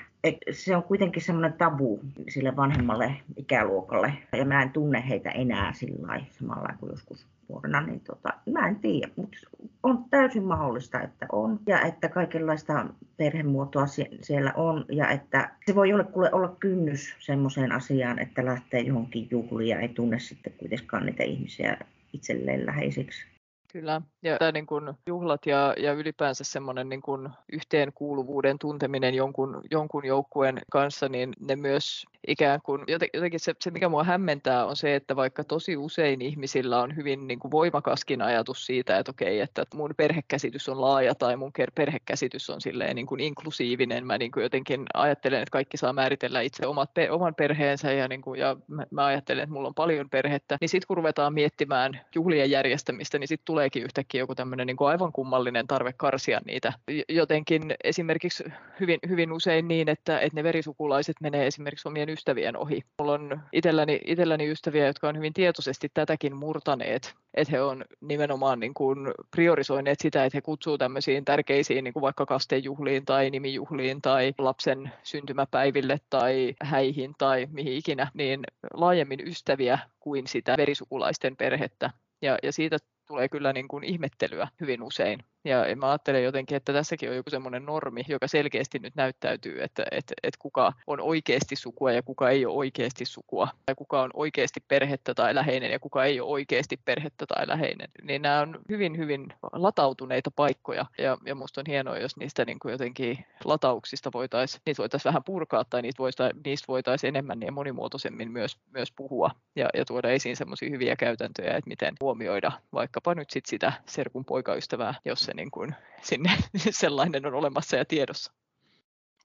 [0.51, 6.21] Se on kuitenkin semmoinen tabu sille vanhemmalle ikäluokalle, ja mä en tunne heitä enää sillä
[6.31, 9.39] samalla kuin joskus nuorena, niin tota, mä en tiedä, mutta
[9.83, 12.87] on täysin mahdollista, että on, ja että kaikenlaista
[13.17, 13.87] perhemuotoa
[14.23, 19.29] siellä on, ja että se voi olla, kuule, olla kynnys semmoiseen asiaan, että lähtee johonkin
[19.31, 21.77] juhliin ja ei tunne sitten kuitenkaan niitä ihmisiä
[22.12, 23.36] itselleen läheisiksi.
[23.77, 29.62] Kyllä, ja tämä niin kuin juhlat ja, ja ylipäänsä semmoinen niin kuin yhteenkuuluvuuden tunteminen jonkun,
[29.71, 34.77] jonkun joukkueen kanssa, niin ne myös ikään kuin, jotenkin se, se mikä mua hämmentää on
[34.77, 39.41] se, että vaikka tosi usein ihmisillä on hyvin niin kuin voimakaskin ajatus siitä, että okei,
[39.41, 44.31] että mun perhekäsitys on laaja tai mun perhekäsitys on silleen niin kuin inklusiivinen, mä niin
[44.31, 48.57] kuin jotenkin ajattelen, että kaikki saa määritellä itse omat, oman perheensä ja, niin kuin, ja
[48.69, 53.19] mä, mä ajattelen, että mulla on paljon perhettä, niin sitten kun ruvetaan miettimään juhlien järjestämistä,
[53.19, 56.73] niin sitten tulee tuleekin yhtäkkiä joku tämmöinen niin aivan kummallinen tarve karsia niitä.
[57.09, 58.45] Jotenkin esimerkiksi
[58.81, 62.83] hyvin, hyvin usein niin, että, että ne verisukulaiset menee esimerkiksi omien ystävien ohi.
[62.99, 68.61] Mulla on itselläni, itselläni ystäviä, jotka on hyvin tietoisesti tätäkin murtaneet, että he on nimenomaan
[68.61, 68.99] niin kuin
[69.31, 74.93] priorisoineet sitä, että he kutsuu tämmöisiin tärkeisiin niin kuin vaikka kastejuhliin tai nimijuhliin tai lapsen
[75.03, 78.41] syntymäpäiville tai häihin tai mihin ikinä, niin
[78.75, 81.91] laajemmin ystäviä kuin sitä verisukulaisten perhettä.
[82.23, 85.25] Ja, ja siitä tulee kyllä niin kuin ihmettelyä hyvin usein.
[85.47, 89.85] Ja mä ajattelen jotenkin, että tässäkin on joku semmoinen normi, joka selkeästi nyt näyttäytyy, että,
[89.91, 94.11] että, että kuka on oikeasti sukua ja kuka ei ole oikeasti sukua, tai kuka on
[94.15, 97.89] oikeasti perhettä tai läheinen ja kuka ei ole oikeasti perhettä tai läheinen.
[98.03, 102.59] Niin nämä on hyvin, hyvin latautuneita paikkoja, ja, ja musta on hienoa, jos niistä niin
[102.59, 107.53] kuin jotenkin latauksista voitaisiin, niitä voitaisiin vähän purkaa, tai niistä voitaisiin, niistä voitaisiin enemmän ja
[107.53, 113.15] monimuotoisemmin myös, myös puhua, ja, ja tuoda esiin semmoisia hyviä käytäntöjä, että miten huomioida vaikkapa
[113.15, 116.31] nyt sit sitä serkun poikaystävää, jos se niin kuin sinne
[116.70, 118.33] sellainen on olemassa ja tiedossa.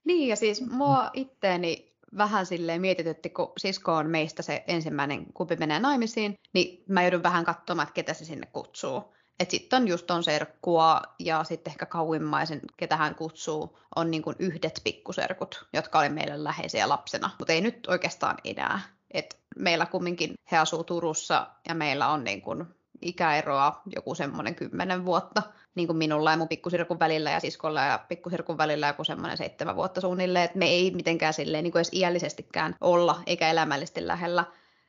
[0.04, 5.56] Niin ja siis mua itteeni vähän silleen mietitytti, kun sisko on meistä se ensimmäinen kumpi
[5.56, 9.14] menee naimisiin, niin mä joudun vähän katsomaan, että ketä se sinne kutsuu.
[9.48, 14.36] Sitten on just on serkkua ja sitten ehkä kauimmaisen, ketä hän kutsuu, on niin kuin
[14.38, 18.80] yhdet pikkuserkut, jotka oli meille läheisiä lapsena, mutta ei nyt oikeastaan enää.
[19.10, 22.64] Et meillä kumminkin he asuu Turussa ja meillä on niin kuin
[23.00, 25.42] ikäeroa joku semmoinen kymmenen vuotta,
[25.74, 29.76] niin kuin minulla ja mun pikkusirkun välillä ja siskolla ja pikkusirkun välillä joku semmoinen seitsemän
[29.76, 34.44] vuotta suunnilleen, että me ei mitenkään silleen niin kuin edes iällisestikään olla eikä elämällisesti lähellä,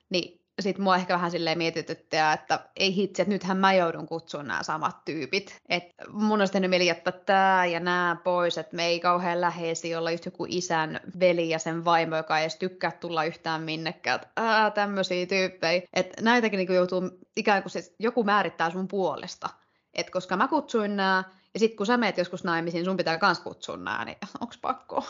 [0.10, 4.48] niin sitten mua ehkä vähän silleen mietityttää, että ei hitsi, että nythän mä joudun kutsumaan
[4.48, 5.62] nämä samat tyypit.
[5.69, 9.96] Et mun olisi tehnyt mieli jättää tää ja nämä pois, että me ei kauhean läheisi
[9.96, 14.19] olla just joku isän veli ja sen vaimo, joka ei edes tykkää tulla yhtään minnekään.
[14.38, 15.82] Ää, tämmöisiä tyyppejä.
[15.93, 19.50] Että näitäkin niin joutuu ikään kuin se, joku määrittää sun puolesta.
[19.93, 23.39] Et koska mä kutsuin nämä, ja sitten kun sä meet joskus naimisiin, sun pitää kans
[23.39, 25.06] kutsua nämä, niin onks pakko?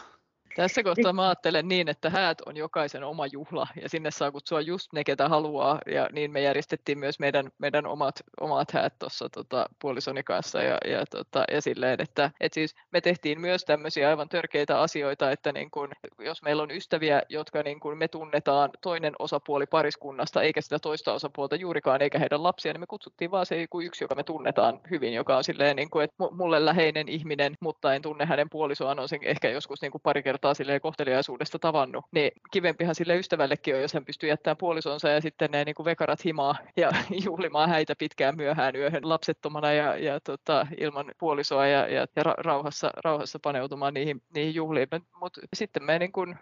[0.56, 4.62] Tässä kohtaa mä ajattelen niin, että häät on jokaisen oma juhla ja sinne saa kutsua
[4.62, 5.80] just ne, ketä haluaa.
[5.86, 10.62] Ja niin me järjestettiin myös meidän, meidän omat, omat häät tuossa tota, puolisoni kanssa.
[10.62, 15.32] Ja, ja, tota, ja silleen, että et siis me tehtiin myös tämmöisiä aivan törkeitä asioita,
[15.32, 15.89] että niin kun,
[16.20, 21.13] jos meillä on ystäviä, jotka niin kun me tunnetaan toinen osapuoli pariskunnasta, eikä sitä toista
[21.13, 24.80] osapuolta juurikaan, eikä heidän lapsia, niin me kutsuttiin vaan se joku yksi, joka me tunnetaan
[24.92, 29.00] hyvin, joka on silleen, niin kuin, että mulle läheinen ihminen, mutta en tunne hänen puolisoaan,
[29.00, 33.16] on sen ehkä joskus niin kuin pari kertaa kertaa silleen kohteliaisuudesta tavannut, niin kivempihan sille
[33.16, 36.92] ystävällekin on, jos hän pystyy jättämään puolisonsa ja sitten ne niin kuin vekarat himaa ja
[37.26, 42.92] juhlimaan häitä pitkään myöhään yöhön lapsettomana ja, ja tota, ilman puolisoa ja, ja, ja rauhassa,
[43.04, 44.88] rauhassa paneutumaan niihin, niihin juhliin.
[45.20, 46.36] Mutta sitten me niin kuin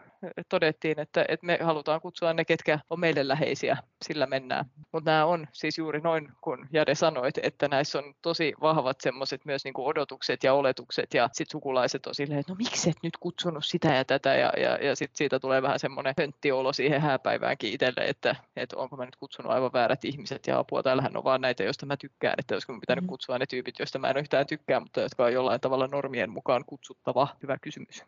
[0.50, 4.66] todettiin, että, että me halutaan kutsua ne, ketkä on meille läheisiä, sillä mennään.
[4.92, 9.46] Mutta nämä on siis juuri noin, kun Jade sanoi, että näissä on tosi vahvat semmoiset
[9.46, 13.04] myös niin kuin odotukset ja oletukset ja sitten sukulaiset on silleen, että no miksi et
[13.04, 17.02] nyt kutsunut sitä ja tätä ja, ja, ja sitten siitä tulee vähän semmoinen hönttiolo siihen
[17.02, 21.24] hääpäiväänkin itselle, että, että onko mä nyt kutsunut aivan väärät ihmiset ja apua, täällähän on
[21.24, 23.08] vaan näitä, joista mä tykkään, että olisiko pitänyt mm.
[23.08, 26.66] kutsua ne tyypit, joista mä en yhtään tykkää, mutta jotka on jollain tavalla normien mukaan
[26.66, 27.28] kutsuttava.
[27.44, 28.04] Hyvä kysymys.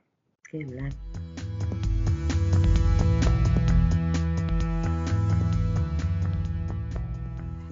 [0.52, 1.23] Kyllä.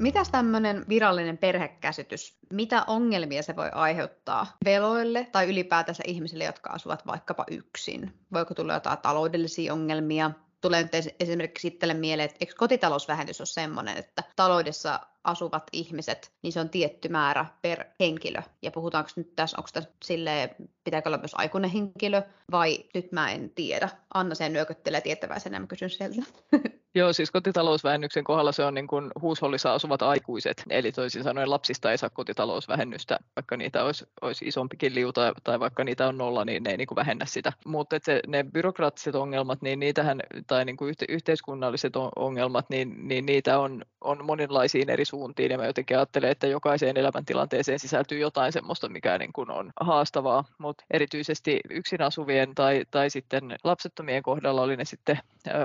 [0.02, 7.08] Mitäs tämmöinen virallinen perhekäsitys, mitä ongelmia se voi aiheuttaa veloille tai ylipäätänsä ihmisille, jotka asuvat
[7.08, 8.14] vaikkapa yksin?
[8.34, 10.32] Voiko tulla jotain taloudellisia ongelmia?
[10.62, 16.54] Tulee nyt esimerkiksi itselle mieleen, että eikö kotitalousvähennys ole semmoinen, että taloudessa asuvat ihmiset, niin
[16.54, 18.42] se on tietty määrä per henkilö.
[18.62, 20.50] Ja puhutaanko nyt tässä, onko tässä silleen,
[20.84, 23.90] pitääkö olla myös aikuinen henkilö, vai nyt mä en tiedä.
[24.14, 26.22] Anna sen nyököttelee tietäväisenä, mä kysyn sieltä.
[26.96, 31.92] Joo, siis kotitalousvähennyksen kohdalla se on niin kuin huushollissa asuvat aikuiset, eli toisin sanoen lapsista
[31.92, 36.64] ei saa kotitalousvähennystä, vaikka niitä olisi, olisi isompikin liu tai, vaikka niitä on nolla, niin
[36.64, 37.54] ne ei niin kuin vähennä sitä.
[37.66, 37.96] Mutta
[38.28, 43.86] ne byrokraattiset ongelmat, niin niitähän, tai niin kuin yhte, yhteiskunnalliset ongelmat, niin, niin niitä on,
[44.02, 49.18] on monenlaisiin eri suuntiin, ja mä jotenkin ajattelen, että jokaiseen elämäntilanteeseen sisältyy jotain semmoista, mikä
[49.18, 54.86] niin kuin on haastavaa, mutta erityisesti yksin asuvien tai, tai sitten lapsettomien kohdalla oli ne
[54.86, 55.20] sitten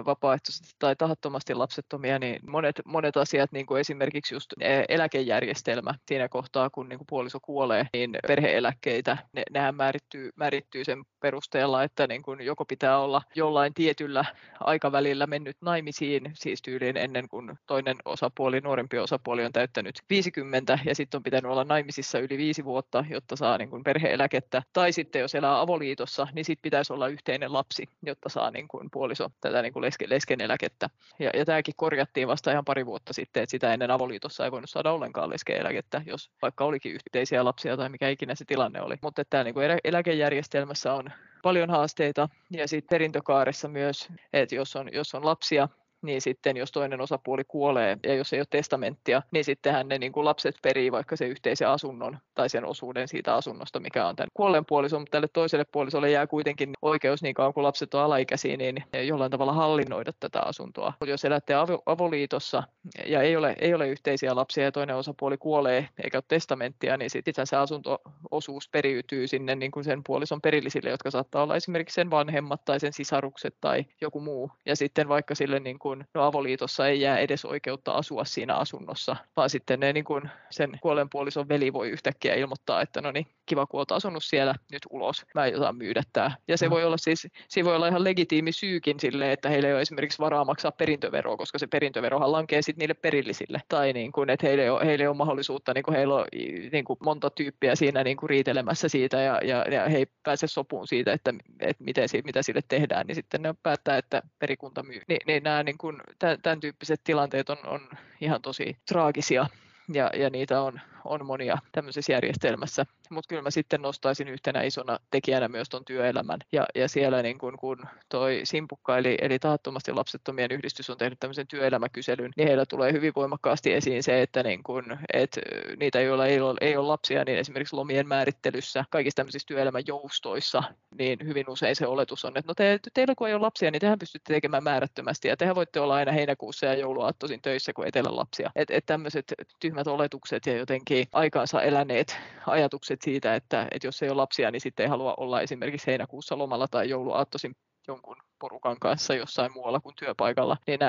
[0.06, 4.52] vapaaehtoisesti tai tahattomasti lapsettomia, niin monet, monet asiat, niin kuin esimerkiksi just
[4.88, 11.04] eläkejärjestelmä siinä kohtaa, kun niin kuin puoliso kuolee, niin perheeläkkeitä, ne, nehän määrittyy, määrittyy sen
[11.20, 14.24] perusteella, että niin kuin joko pitää olla jollain tietyllä
[14.60, 20.94] aikavälillä mennyt naimisiin, siis tyyliin ennen kuin toinen osapuoli, nuorempi osapuoli on täyttänyt 50 ja
[20.94, 24.62] sitten on pitänyt olla naimisissa yli viisi vuotta, jotta saa niin kuin perheeläkettä.
[24.72, 28.88] Tai sitten jos elää avoliitossa, niin sitten pitäisi olla yhteinen lapsi, jotta saa niin kuin
[28.92, 30.88] puoliso tätä niin kuin leske, leskeneläkettä.
[31.18, 34.70] Ja, ja tämäkin korjattiin vasta ihan pari vuotta sitten, että sitä ennen avoliitossa ei voinut
[34.70, 38.94] saada ollenkaan leskeeläkettä, jos vaikka olikin yhteisiä lapsia tai mikä ikinä se tilanne oli.
[39.02, 41.10] Mutta tämä niin kuin eläkejärjestelmässä on
[41.42, 45.68] paljon haasteita ja sitten perintökaaressa myös, että jos on, jos on lapsia,
[46.06, 50.12] niin sitten jos toinen osapuoli kuolee ja jos ei ole testamenttia, niin sittenhän ne niin
[50.12, 54.28] kuin lapset perii vaikka se yhteisen asunnon tai sen osuuden siitä asunnosta, mikä on tämän
[54.34, 58.56] kuolleen puolison, mutta tälle toiselle puolisolle jää kuitenkin oikeus niin kauan kuin lapset on alaikäisiä,
[58.56, 60.92] niin jollain tavalla hallinnoida tätä asuntoa.
[61.06, 61.54] Jos elätte
[61.86, 62.62] avoliitossa
[63.06, 67.10] ja ei ole, ei ole yhteisiä lapsia ja toinen osapuoli kuolee eikä ole testamenttia, niin
[67.10, 72.10] sitten se asuntoosuus periytyy sinne niin kuin sen puolison perillisille, jotka saattaa olla esimerkiksi sen
[72.10, 74.50] vanhemmat tai sen sisarukset tai joku muu.
[74.66, 79.16] Ja sitten vaikka sille niin kuin, no avoliitossa ei jää edes oikeutta asua siinä asunnossa,
[79.36, 83.66] vaan sitten ne, niin kuin sen kuoleenpuolison veli voi yhtäkkiä ilmoittaa, että no niin, kiva
[83.66, 86.36] kun olet asunut siellä nyt ulos, mä en osaa myydä tää.
[86.48, 86.70] Ja se mm.
[86.70, 90.18] voi olla siis, siinä voi olla ihan legitiimi syykin sille, että heillä ei ole esimerkiksi
[90.18, 93.62] varaa maksaa perintöveroa, koska se perintöverohan lankee sitten niille perillisille.
[93.68, 96.26] Tai niin kuin, että heille on, heille on mahdollisuutta, niin kuin heillä on
[96.72, 100.46] niin kuin monta tyyppiä siinä niin kuin riitelemässä siitä ja, ja, ja he ei pääse
[100.46, 105.00] sopuun siitä, että, että miten, mitä sille tehdään, niin sitten ne päättää, että perikunta myy.
[105.08, 107.88] Ni, niin nämä niin kuin, tämän, tämän tyyppiset tilanteet on, on
[108.20, 109.46] ihan tosi traagisia
[109.92, 112.86] ja, ja niitä on, on monia tämmöisessä järjestelmässä.
[113.10, 116.38] Mutta kyllä mä sitten nostaisin yhtenä isona tekijänä myös tuon työelämän.
[116.52, 117.78] Ja, ja siellä niin kun, kun
[118.08, 123.12] toi Simpukka eli, eli tahattomasti lapsettomien yhdistys on tehnyt tämmöisen työelämäkyselyn, niin heillä tulee hyvin
[123.16, 125.38] voimakkaasti esiin se, että niin kun, et
[125.80, 130.62] niitä, joilla ei ole, ei ole lapsia, niin esimerkiksi lomien määrittelyssä, kaikissa tämmöisissä työelämän joustoissa,
[130.98, 133.80] niin hyvin usein se oletus on, että no te, teillä kun ei ole lapsia, niin
[133.80, 137.92] tehän pystytte tekemään määrättömästi ja tehän voitte olla aina heinäkuussa ja jouluaattoisin töissä, kun ei
[137.92, 138.50] teillä lapsia.
[138.56, 144.08] Että et tämmöiset tyhmät oletukset ja jotenkin aikaansa eläneet ajatukset siitä, että, että jos ei
[144.08, 147.56] ole lapsia, niin sitten ei halua olla esimerkiksi heinäkuussa lomalla tai jouluaattoisin
[147.88, 150.80] jonkun porukan kanssa jossain muualla kuin työpaikalla, niin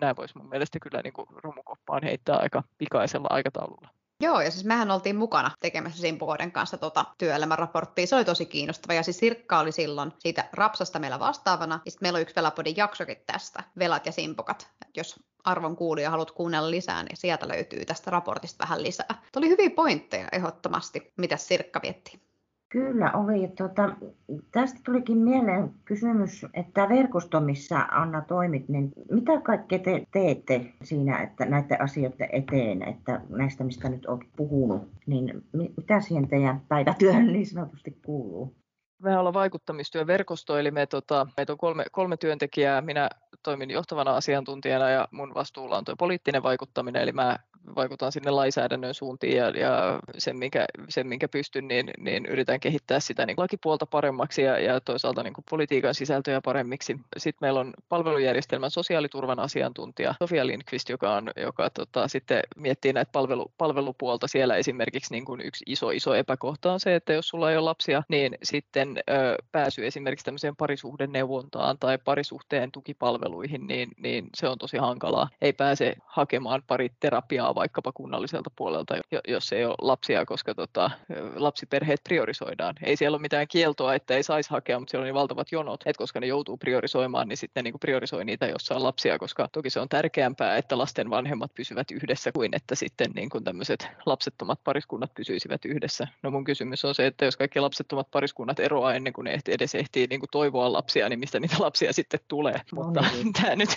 [0.00, 3.88] nämä voisi mun mielestä kyllä niin kuin romukoppaan heittää aika pikaisella aikataululla.
[4.20, 8.06] Joo, ja siis mehän oltiin mukana tekemässä Simpukoiden kanssa tota työelämäraporttia.
[8.06, 8.94] Se oli tosi kiinnostava.
[8.94, 11.80] Ja siis Sirkka oli silloin siitä rapsasta meillä vastaavana.
[11.84, 14.68] Ja sitten meillä on yksi Velapodin jaksokin tästä, Velat ja Simpukat.
[14.96, 19.06] Jos arvon kuulija haluat kuunnella lisää, niin sieltä löytyy tästä raportista vähän lisää.
[19.08, 21.12] Tuo oli hyviä pointteja ehdottomasti.
[21.16, 22.26] Mitä Sirkka vietti?
[22.68, 23.48] Kyllä oli.
[23.48, 23.96] Tuota,
[24.52, 31.22] tästä tulikin mieleen kysymys, että verkosto, missä Anna toimit, niin mitä kaikkea te teette siinä,
[31.22, 35.44] että näiden asioiden eteen, että näistä, mistä nyt olet puhunut, niin
[35.76, 38.56] mitä siihen teidän päivätyöhön niin sanotusti kuuluu?
[39.02, 42.80] Me ollaan vaikuttamistyöverkosto, eli me, tota, meitä on kolme, kolme työntekijää.
[42.80, 43.10] Minä
[43.46, 47.38] toimin johtavana asiantuntijana ja mun vastuulla on tuo poliittinen vaikuttaminen, eli mä
[47.76, 53.00] vaikutan sinne lainsäädännön suuntiin ja, ja sen, minkä, sen, minkä pystyn, niin, niin yritän kehittää
[53.00, 56.96] sitä niin lakipuolta paremmaksi ja, ja toisaalta niin kuin politiikan sisältöjä paremmiksi.
[57.16, 63.12] Sitten meillä on palvelujärjestelmän sosiaaliturvan asiantuntija Sofia Lindqvist, joka, on, joka tota, sitten miettii näitä
[63.12, 64.28] palvelu, palvelupuolta.
[64.28, 67.64] Siellä esimerkiksi niin kuin yksi iso, iso epäkohta on se, että jos sulla ei ole
[67.64, 74.58] lapsia, niin sitten ö, pääsy esimerkiksi tämmöiseen parisuhdeneuvontaan tai parisuhteen tukipalveluihin, niin, niin se on
[74.58, 75.28] tosi hankalaa.
[75.40, 78.94] Ei pääse hakemaan pari terapiaa vaikkapa kunnalliselta puolelta,
[79.28, 80.90] jos ei ole lapsia, koska tota,
[81.36, 82.74] lapsiperheet priorisoidaan.
[82.82, 85.80] Ei siellä ole mitään kieltoa, että ei saisi hakea, mutta siellä on niin valtavat jonot,
[85.86, 89.48] että koska ne joutuu priorisoimaan, niin sitten ne niin priorisoi niitä, jossa on lapsia, koska
[89.52, 93.88] toki se on tärkeämpää, että lasten vanhemmat pysyvät yhdessä kuin että sitten niin kuin tämmöiset
[94.06, 96.08] lapsettomat pariskunnat pysyisivät yhdessä.
[96.22, 99.74] No mun kysymys on se, että jos kaikki lapsettomat pariskunnat eroaa ennen kuin ne edes
[99.74, 102.52] ehtii niin kuin toivoa lapsia, niin mistä niitä lapsia sitten tulee.
[102.52, 103.32] No Mutta niin.
[103.42, 103.68] tämä nyt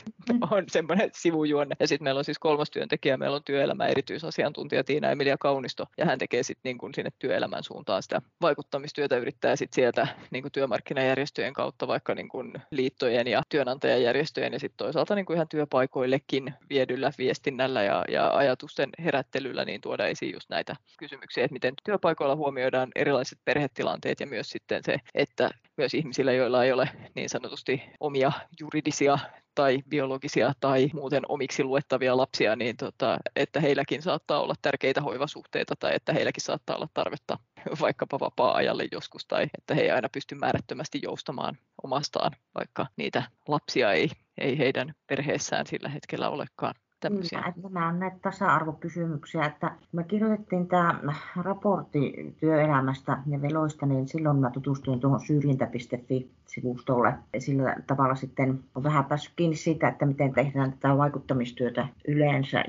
[0.51, 1.75] on semmoinen sivujuonne.
[1.79, 5.85] Ja sitten meillä on siis kolmas työntekijä, meillä on työ työelämän erityisasiantuntija Tiina Emilia Kaunisto,
[5.97, 10.51] ja hän tekee sitten niin sinne työelämän suuntaan sitä vaikuttamistyötä, yrittää sitten sieltä niin kuin
[10.51, 16.53] työmarkkinajärjestöjen kautta vaikka niin kuin liittojen ja työnantajajärjestöjen ja sitten toisaalta niin kuin ihan työpaikoillekin
[16.69, 22.35] viedyllä viestinnällä ja, ja ajatusten herättelyllä niin tuoda esiin just näitä kysymyksiä, että miten työpaikoilla
[22.35, 27.81] huomioidaan erilaiset perhetilanteet ja myös sitten se, että myös ihmisillä, joilla ei ole niin sanotusti
[27.99, 29.19] omia juridisia
[29.55, 35.75] tai biologisia tai muuten omiksi luettavia lapsia, niin tota, että heilläkin saattaa olla tärkeitä hoivasuhteita
[35.79, 37.37] tai että heilläkin saattaa olla tarvetta
[37.81, 43.93] vaikkapa vapaa-ajalle joskus tai että he ei aina pysty määrättömästi joustamaan omastaan, vaikka niitä lapsia
[43.93, 47.53] ei, ei heidän perheessään sillä hetkellä olekaan tämmöisiä?
[47.63, 50.99] Nämä on näitä tasa-arvokysymyksiä, että me kirjoitettiin tämä
[51.35, 57.13] raportti työelämästä ja veloista, niin silloin mä tutustuin tuohon syrjintä.fi-sivustolle.
[57.39, 62.63] Sillä tavalla sitten on vähän päässyt kiinni siitä, että miten tehdään tätä vaikuttamistyötä yleensä.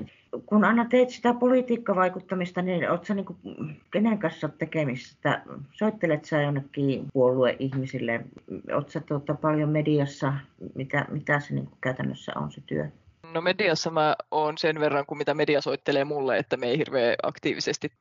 [0.45, 3.37] Kun Anna teet sitä politiikkavaikuttamista, niin oletko sä niin kuin,
[3.91, 5.41] kenen kanssa tekemistä?
[5.71, 8.25] Soittelet sä jonnekin puolue-ihmisille?
[8.73, 10.33] Oletko sä tuota, paljon mediassa?
[10.75, 12.87] Mitä, mitä se niin kuin käytännössä on se työ?
[13.33, 17.15] No mediassa mä oon sen verran, kuin mitä media soittelee mulle, että me ei hirveän
[17.23, 17.91] aktiivisesti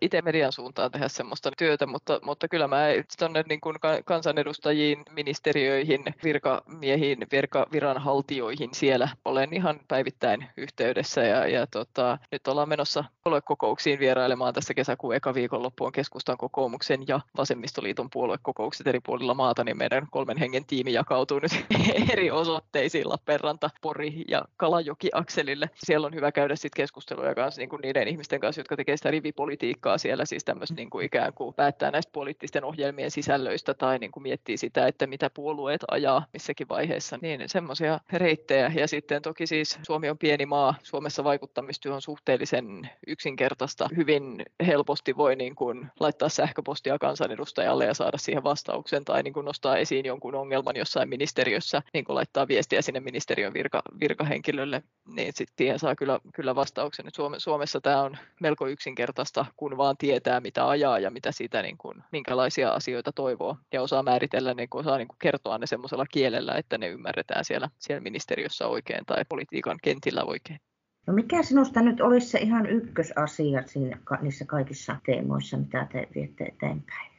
[0.00, 2.86] itse median suuntaan tehdä semmoista työtä, mutta, mutta kyllä mä
[3.18, 11.66] tuonne niin kuin kansanedustajiin, ministeriöihin, virkamiehiin, virka, viranhaltijoihin siellä olen ihan päivittäin yhteydessä ja, ja
[11.66, 18.86] tota, nyt ollaan menossa puoluekokouksiin vierailemaan tässä kesäkuun eka viikonloppuun keskustan kokoomuksen ja vasemmistoliiton puoluekokoukset
[18.86, 21.64] eri puolilla maata, niin meidän kolmen hengen tiimi jakautuu nyt
[22.12, 24.44] eri osoitteisiin Lappeenranta, Pori ja
[24.78, 25.70] Kalajoki-akselille.
[25.74, 29.10] Siellä on hyvä käydä sitten keskusteluja kanssa niin kuin niiden ihmisten kanssa, jotka tekevät sitä
[29.10, 34.10] rivipolitiikkaa siellä, siis tämmöistä niin kuin ikään kuin päättää näistä poliittisten ohjelmien sisällöistä tai niin
[34.10, 38.72] kuin miettii sitä, että mitä puolueet ajaa missäkin vaiheessa, niin semmoisia reittejä.
[38.74, 43.88] Ja sitten toki siis Suomi on pieni maa, Suomessa vaikuttamistyö on suhteellisen yksinkertaista.
[43.96, 49.44] Hyvin helposti voi niin kuin laittaa sähköpostia kansanedustajalle ja saada siihen vastauksen tai niin kuin
[49.44, 54.67] nostaa esiin jonkun ongelman jossain ministeriössä, niin kuin laittaa viestiä sinne ministeriön virka, virkahenkilölle,
[55.16, 57.06] niin sitten siihen saa kyllä, kyllä vastauksen.
[57.14, 61.78] Suome, Suomessa tämä on melko yksinkertaista, kun vaan tietää, mitä ajaa ja mitä siitä, niin
[61.78, 66.06] kuin, minkälaisia asioita toivoo ja osaa määritellä, niin kuin, osaa niin kuin kertoa ne semmoisella
[66.06, 70.60] kielellä, että ne ymmärretään siellä, siellä ministeriössä oikein tai politiikan kentillä oikein.
[71.06, 76.44] No mikä sinusta nyt olisi se ihan ykkösasia siinä, niissä kaikissa teemoissa, mitä te viette
[76.44, 77.17] eteenpäin?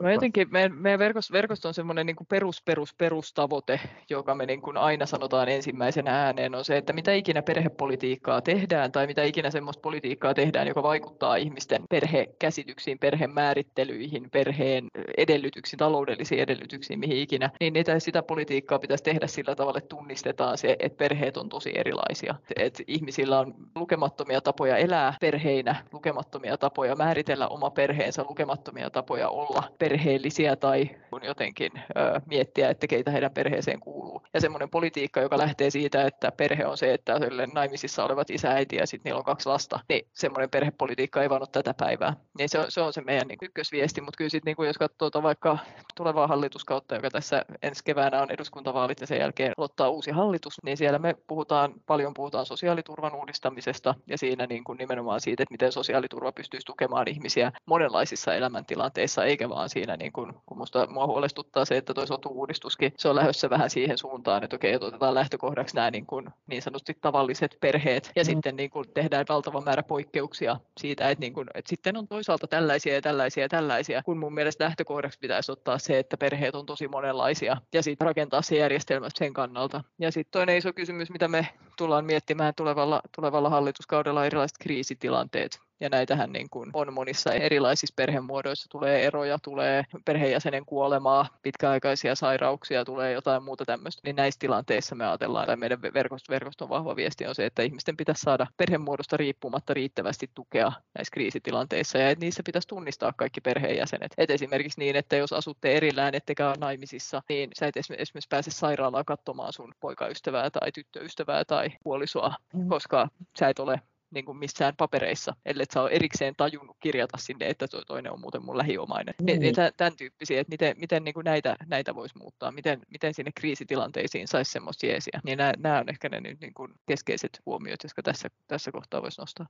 [0.00, 3.80] No jotenkin meidän, meidän verkosto, verkosto on semmoinen niin kuin perus, perus, perustavoite,
[4.10, 8.92] joka me niin kuin aina sanotaan ensimmäisenä ääneen, on se, että mitä ikinä perhepolitiikkaa tehdään
[8.92, 14.86] tai mitä ikinä semmoista politiikkaa tehdään, joka vaikuttaa ihmisten perhekäsityksiin, perhemäärittelyihin, perheen
[15.16, 20.58] edellytyksiin, taloudellisiin edellytyksiin, mihin ikinä, niin niitä, sitä politiikkaa pitäisi tehdä sillä tavalla, että tunnistetaan
[20.58, 22.34] se, että perheet on tosi erilaisia.
[22.56, 29.62] Että ihmisillä on lukemattomia tapoja elää perheinä, lukemattomia tapoja määritellä oma perheensä, lukemattomia tapoja olla
[29.88, 34.22] perheellisiä tai kun jotenkin ö, miettiä, että keitä heidän perheeseen kuuluu.
[34.34, 37.12] Ja semmoinen politiikka, joka lähtee siitä, että perhe on se, että
[37.52, 41.42] naimisissa olevat isä, äiti ja sitten niillä on kaksi lasta, niin semmoinen perhepolitiikka ei vaan
[41.42, 42.16] ole tätä päivää.
[42.38, 45.22] Niin se on se, on se meidän niin ykkösviesti, mutta kyllä sitten niin jos katsoo
[45.22, 45.58] vaikka
[45.94, 50.76] tulevaa hallituskautta, joka tässä ensi keväänä on eduskuntavaalit ja sen jälkeen aloittaa uusi hallitus, niin
[50.76, 55.72] siellä me puhutaan, paljon puhutaan sosiaaliturvan uudistamisesta ja siinä niin kuin nimenomaan siitä, että miten
[55.72, 61.64] sosiaaliturva pystyisi tukemaan ihmisiä monenlaisissa elämäntilanteissa, eikä vaan siinä, niin kuin, kun musta, mua huolestuttaa
[61.64, 65.90] se, että tuo sotu-uudistuskin, se on lähdössä vähän siihen suuntaan, että okei, otetaan lähtökohdaksi nämä
[65.90, 68.26] niin, kuin, niin sanotusti tavalliset perheet, ja mm.
[68.26, 72.46] sitten niin kuin, tehdään valtava määrä poikkeuksia siitä, että, niin kuin, että sitten on toisaalta
[72.46, 76.66] tällaisia ja tällaisia ja tällaisia, kun mun mielestä lähtökohdaksi pitäisi ottaa se, että perheet on
[76.66, 79.84] tosi monenlaisia, ja sitten rakentaa se järjestelmä sen kannalta.
[79.98, 85.88] Ja sitten toinen iso kysymys, mitä me tullaan miettimään tulevalla, tulevalla hallituskaudella, erilaiset kriisitilanteet, ja
[85.88, 88.66] näitähän niin kuin on monissa erilaisissa perhemuodoissa.
[88.70, 94.00] Tulee eroja, tulee perheenjäsenen kuolemaa, pitkäaikaisia sairauksia, tulee jotain muuta tämmöistä.
[94.04, 97.96] Niin näissä tilanteissa me ajatellaan, tai meidän verkoston, verkoston vahva viesti on se, että ihmisten
[97.96, 104.14] pitäisi saada perhemuodosta riippumatta riittävästi tukea näissä kriisitilanteissa, ja että niissä pitäisi tunnistaa kaikki perheenjäsenet.
[104.18, 108.50] Et esimerkiksi niin, että jos asutte erillään, ettekä ole naimisissa, niin sä et esimerkiksi pääse
[108.50, 112.68] sairaalaan katsomaan sun poikaystävää tai tyttöystävää tai puolisoa, mm.
[112.68, 113.08] koska
[113.38, 113.80] sä et ole
[114.10, 118.44] niin kuin missään papereissa, ellei sä ole erikseen tajunnut kirjata sinne, että toinen on muuten
[118.44, 119.14] mun lähiomainen.
[119.22, 119.40] Niin.
[119.40, 123.30] Niin tämän tyyppisiä, että miten, miten niin kuin näitä, näitä voisi muuttaa, miten, miten sinne
[123.34, 125.20] kriisitilanteisiin saisi semmoista jeesiä.
[125.24, 129.02] Niin nämä, nämä on ehkä ne nyt niin kuin keskeiset huomiot, jotka tässä, tässä kohtaa
[129.02, 129.46] voisi nostaa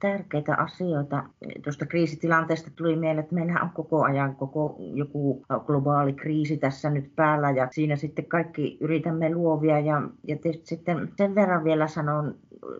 [0.00, 1.24] tärkeitä asioita.
[1.64, 7.16] Tuosta kriisitilanteesta tuli mieleen, että meillähän on koko ajan koko joku globaali kriisi tässä nyt
[7.16, 12.34] päällä ja siinä sitten kaikki yritämme luovia ja, ja sitten sen verran vielä sanon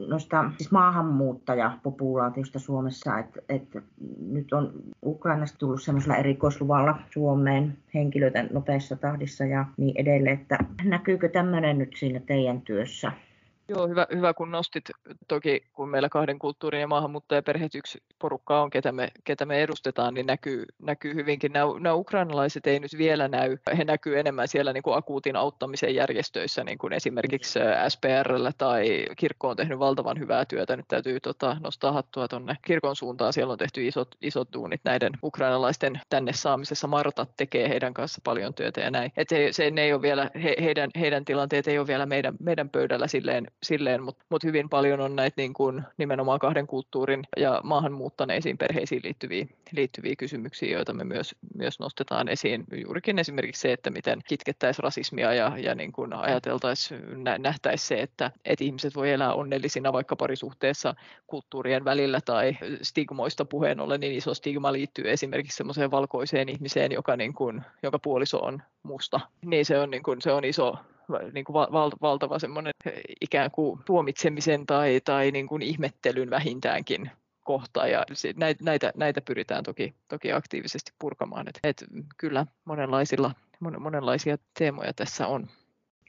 [0.09, 3.83] noista siis maahanmuuttajapopulaatiosta Suomessa, että, että
[4.31, 4.73] nyt on
[5.05, 11.93] Ukrainasta tullut semmoisella erikoisluvalla Suomeen henkilöitä nopeassa tahdissa ja niin edelleen, että näkyykö tämmöinen nyt
[11.97, 13.13] siinä teidän työssä?
[13.69, 14.85] Joo, hyvä, hyvä kun nostit.
[15.29, 20.15] Toki kun meillä kahden kulttuurin ja maahanmuuttajaperheet yksi porukka on, ketä me, ketä me edustetaan,
[20.15, 21.53] niin näkyy, näkyy hyvinkin.
[21.53, 23.57] Nämä, nämä ukrainalaiset ei nyt vielä näy.
[23.79, 27.59] He näkyy enemmän siellä niin kuin akuutin auttamisen järjestöissä, niin kuin esimerkiksi
[27.89, 30.77] SPRllä tai kirkko on tehnyt valtavan hyvää työtä.
[30.77, 33.33] Nyt täytyy tota, nostaa hattua tuonne kirkon suuntaan.
[33.33, 36.87] Siellä on tehty isot, isot tuunit näiden ukrainalaisten tänne saamisessa.
[36.87, 39.13] Martat tekee heidän kanssa paljon työtä ja näin.
[39.17, 42.35] Et se, se, ne ei ole vielä, he, heidän, heidän tilanteet ei ole vielä meidän,
[42.41, 47.25] meidän pöydällä silleen silleen, mutta mut hyvin paljon on näitä niin kuin nimenomaan kahden kulttuurin
[47.37, 52.65] ja maahan muuttaneisiin perheisiin liittyviä, liittyviä kysymyksiä, joita me myös, myös nostetaan esiin.
[52.85, 57.01] Juurikin esimerkiksi se, että miten kitkettäisiin rasismia ja, ja niin kuin ajateltaisiin,
[57.39, 60.95] nähtäisiin se, että, että ihmiset voi elää onnellisina vaikka parisuhteessa
[61.27, 67.17] kulttuurien välillä tai stigmoista puheen ollen, niin iso stigma liittyy esimerkiksi semmoiseen valkoiseen ihmiseen, joka,
[67.17, 69.21] niin kuin, joka puoliso on musta.
[69.45, 70.75] Niin se on, niin kuin, se on iso,
[71.33, 72.73] niin kuin val, valtava semmoinen
[73.21, 77.11] ikään kuin tuomitsemisen tai, tai niin kuin ihmettelyn vähintäänkin
[77.45, 78.05] kohta ja
[78.61, 81.49] näitä, näitä, pyritään toki, toki aktiivisesti purkamaan.
[81.49, 81.85] Et, et
[82.17, 83.33] kyllä monenlaisilla,
[83.79, 85.47] monenlaisia teemoja tässä on.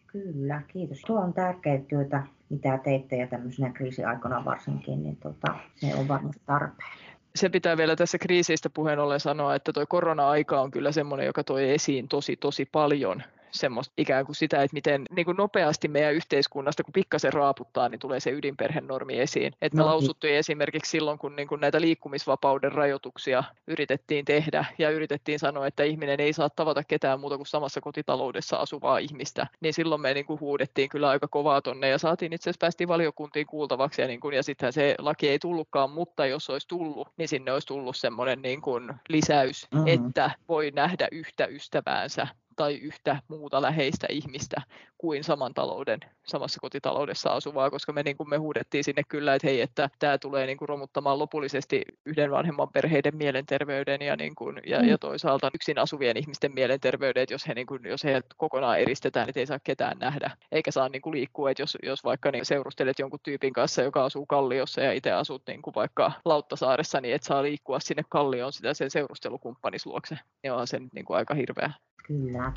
[0.07, 1.01] Kyllä, kiitos.
[1.07, 6.41] Tuo on tärkeää työtä, mitä teitte ja tämmöisenä kriisiaikana varsinkin, niin tota, se on varmasti
[6.45, 6.89] tarpeen
[7.37, 11.43] se pitää vielä tässä kriisistä puheen ollen sanoa, että tuo korona-aika on kyllä semmoinen, joka
[11.43, 16.13] toi esiin tosi tosi paljon semmoista ikään kuin sitä, että miten niin kuin nopeasti meidän
[16.13, 19.53] yhteiskunnasta, kun pikkasen raaputtaa, niin tulee se ydinperhenormi esiin.
[19.61, 24.89] Et me no, lausuttiin esimerkiksi silloin, kun niin kuin näitä liikkumisvapauden rajoituksia yritettiin tehdä ja
[24.89, 29.73] yritettiin sanoa, että ihminen ei saa tavata ketään muuta kuin samassa kotitaloudessa asuvaa ihmistä, niin
[29.73, 33.47] silloin me niin kuin huudettiin kyllä aika kovaa tonne ja saatiin itse asiassa päästiin valiokuntiin
[33.47, 37.27] kuultavaksi ja, niin kuin, ja sitten se laki ei tullutkaan, mutta jos olisi tullut, niin
[37.27, 39.87] sinne olisi tullut semmoinen niin kuin lisäys, mm-hmm.
[39.87, 42.27] että voi nähdä yhtä ystäväänsä
[42.57, 44.61] tai yhtä muuta läheistä ihmistä
[44.97, 49.47] kuin saman talouden, samassa kotitaloudessa asuvaa, koska me, niin kuin me huudettiin sinne kyllä, että
[49.47, 54.61] hei, että tämä tulee niin kuin romuttamaan lopullisesti yhden vanhemman perheiden mielenterveyden ja, niin kuin,
[54.65, 54.87] ja, mm.
[54.87, 59.29] ja toisaalta yksin asuvien ihmisten mielenterveyden, että jos he, niin kuin, jos he kokonaan eristetään,
[59.29, 62.45] että ei saa ketään nähdä, eikä saa niin kuin liikkua, että jos, jos vaikka niin
[62.45, 67.15] seurustelet jonkun tyypin kanssa, joka asuu Kalliossa ja itse asut niin kuin vaikka Lauttasaaressa, niin
[67.15, 71.33] et saa liikkua sinne Kallioon sitä sen seurustelukumppanis luokse, niin on se niin kuin aika
[71.33, 71.71] hirveä.
[72.07, 72.53] Kyllä.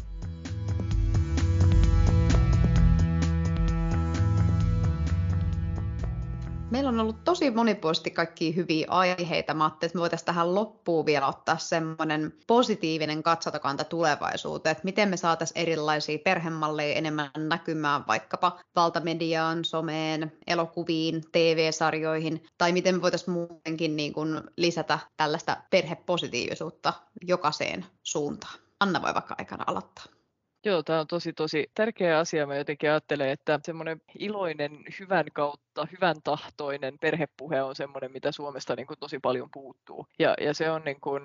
[6.70, 9.55] Meillä on ollut tosi monipuolisesti kaikki hyviä aiheita.
[9.55, 15.16] Mä että me voitaisiin tähän loppuun vielä ottaa semmoinen positiivinen katsotokanta tulevaisuuteen, että miten me
[15.16, 23.96] saataisiin erilaisia perhemalleja enemmän näkymään vaikkapa valtamediaan, someen, elokuviin, TV-sarjoihin, tai miten me voitaisiin muutenkin
[23.96, 26.92] niin kuin lisätä tällaista perhepositiivisuutta
[27.26, 28.70] jokaiseen suuntaan.
[28.81, 30.05] Anna voi vaikka aikana aloittaa.
[30.64, 32.47] Joo, tämä on tosi tosi tärkeä asia.
[32.47, 38.33] Mä jotenkin ajattelen, että semmoinen iloinen hyvän kautta mutta hyvän tahtoinen perhepuhe on semmoinen, mitä
[38.33, 40.07] Suomesta niin kuin tosi paljon puuttuu.
[40.18, 41.22] Ja, ja se on niin kuin,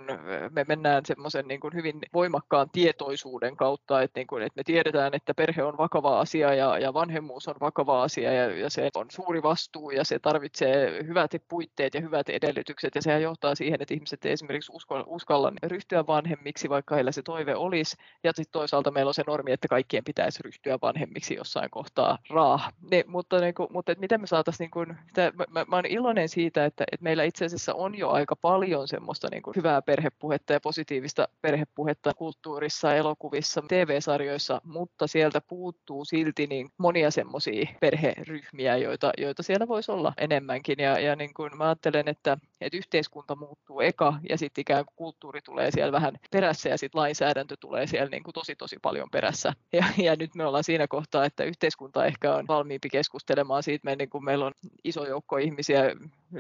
[0.52, 5.34] me mennään semmoisen niin hyvin voimakkaan tietoisuuden kautta, että, niin kuin, että me tiedetään, että
[5.34, 9.44] perhe on vakava asia ja, ja vanhemmuus on vakava asia ja, ja se on suuri
[9.44, 14.26] vastuu ja se tarvitsee hyvät puitteet ja hyvät edellytykset ja sehän johtaa siihen, että ihmiset
[14.26, 17.98] ei esimerkiksi uskalla, uskalla ryhtyä vanhemmiksi, vaikka heillä se toive olisi.
[18.24, 22.74] Ja sitten toisaalta meillä on se normi, että kaikkien pitäisi ryhtyä vanhemmiksi jossain kohtaa raah.
[22.92, 25.92] Ne, mutta niin kuin, mutta että miten me saataisiin, niin kuin, sitä, mä, mä olen
[25.92, 29.82] iloinen siitä, että, että meillä itse asiassa on jo aika paljon semmoista niin kuin hyvää
[29.82, 38.78] perhepuhetta ja positiivista perhepuhetta kulttuurissa, elokuvissa, TV-sarjoissa, mutta sieltä puuttuu silti niin monia semmoisia perheryhmiä,
[38.78, 40.80] joita, joita siellä voisi olla enemmänkin.
[40.80, 44.96] Ja, ja niin kuin mä ajattelen, että, että yhteiskunta muuttuu eka ja sitten ikään kuin
[44.96, 49.10] kulttuuri tulee siellä vähän perässä ja sitten lainsäädäntö tulee siellä niin kuin tosi tosi paljon
[49.12, 49.54] perässä.
[49.74, 54.10] Ja, ja nyt me ollaan siinä kohtaa, että yhteiskunta ehkä on valmiimpi keskustelemaan siitä, niin
[54.10, 55.84] kuin meillä on iso joukko ihmisiä,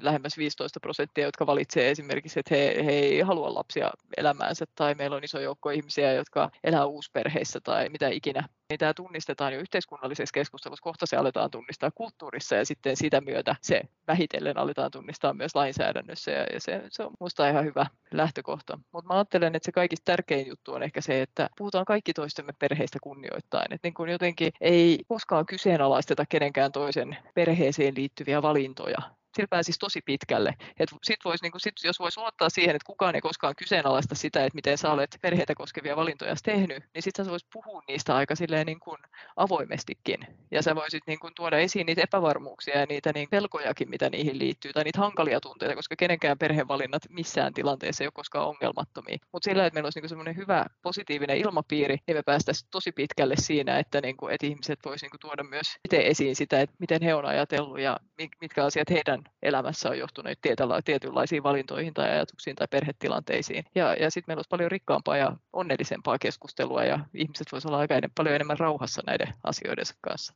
[0.01, 5.15] lähemmäs 15 prosenttia, jotka valitsee esimerkiksi, että he, he ei halua lapsia elämäänsä, tai meillä
[5.15, 8.49] on iso joukko ihmisiä, jotka elää uusperheissä tai mitä ikinä.
[8.69, 13.55] Niin tämä tunnistetaan jo yhteiskunnallisessa keskustelussa, kohta se aletaan tunnistaa kulttuurissa ja sitten sitä myötä
[13.61, 18.79] se vähitellen aletaan tunnistaa myös lainsäädännössä ja, ja se, se on minusta ihan hyvä lähtökohta.
[18.91, 22.53] Mutta mä ajattelen, että se kaikista tärkein juttu on ehkä se, että puhutaan kaikki toistemme
[22.59, 23.73] perheistä kunnioittain.
[23.73, 28.97] Että niin kuin jotenkin ei koskaan kyseenalaisteta kenenkään toisen perheeseen liittyviä valintoja,
[29.36, 30.53] sillä pääsisi tosi pitkälle.
[30.79, 34.45] Et sit vois, niin sit, jos voisi luottaa siihen, että kukaan ei koskaan kyseenalaista sitä,
[34.45, 38.36] että miten sä olet perheitä koskevia valintoja tehnyt, niin sitten sä voisit puhua niistä aika
[38.36, 38.97] silleen niin kuin
[39.36, 40.19] avoimestikin.
[40.51, 44.39] Ja sä voisit niin kuin tuoda esiin niitä epävarmuuksia ja niitä niin pelkojakin, mitä niihin
[44.39, 49.17] liittyy, tai niitä hankalia tunteita, koska kenenkään perhevalinnat missään tilanteessa ei ole koskaan ongelmattomia.
[49.31, 53.36] Mutta sillä, että meillä olisi niin semmoinen hyvä positiivinen ilmapiiri, niin me päästäisiin tosi pitkälle
[53.39, 57.01] siinä, että, niin kuin, että ihmiset voisivat niin tuoda myös itse esiin sitä, että miten
[57.01, 57.99] he on ajatellut ja
[58.41, 60.39] mitkä asiat heidän elämässä on johtunut
[60.86, 63.63] tietynlaisiin valintoihin tai ajatuksiin tai perhetilanteisiin.
[63.76, 68.09] Ja, ja sitten meillä olisi paljon rikkaampaa ja onnellisempaa keskustelua ja ihmiset voisivat olla aika
[68.15, 70.34] paljon enemmän rauhassa näiden asioiden kanssa.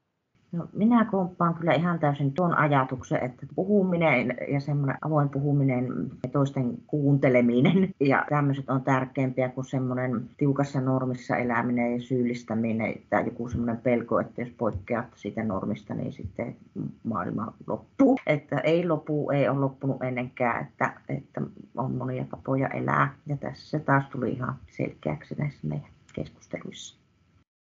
[0.51, 5.87] No, minä komppaan kyllä ihan täysin tuon ajatuksen, että puhuminen ja semmoinen avoin puhuminen
[6.23, 13.25] ja toisten kuunteleminen ja tämmöiset on tärkeämpiä kuin semmoinen tiukassa normissa eläminen ja syyllistäminen tai
[13.25, 16.55] joku semmoinen pelko, että jos poikkeat siitä normista, niin sitten
[17.03, 18.19] maailma loppuu.
[18.27, 21.41] Että ei lopu, ei ole loppunut ennenkään, että, että
[21.77, 26.99] on monia tapoja elää ja tässä se taas tuli ihan selkeäksi näissä meidän keskusteluissa.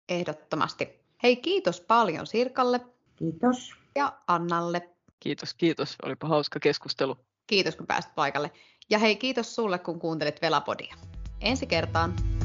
[0.09, 1.06] Ehdottomasti.
[1.23, 2.81] Hei, kiitos paljon Sirkalle.
[3.17, 3.75] Kiitos.
[3.95, 4.91] Ja Annalle.
[5.21, 5.97] Kiitos, kiitos.
[6.03, 7.17] Olipa hauska keskustelu.
[7.47, 8.51] Kiitos, kun pääsit paikalle.
[8.91, 10.95] Ja hei, kiitos sulle, kun kuuntelit Velapodia.
[11.41, 12.36] Ensi kertaan.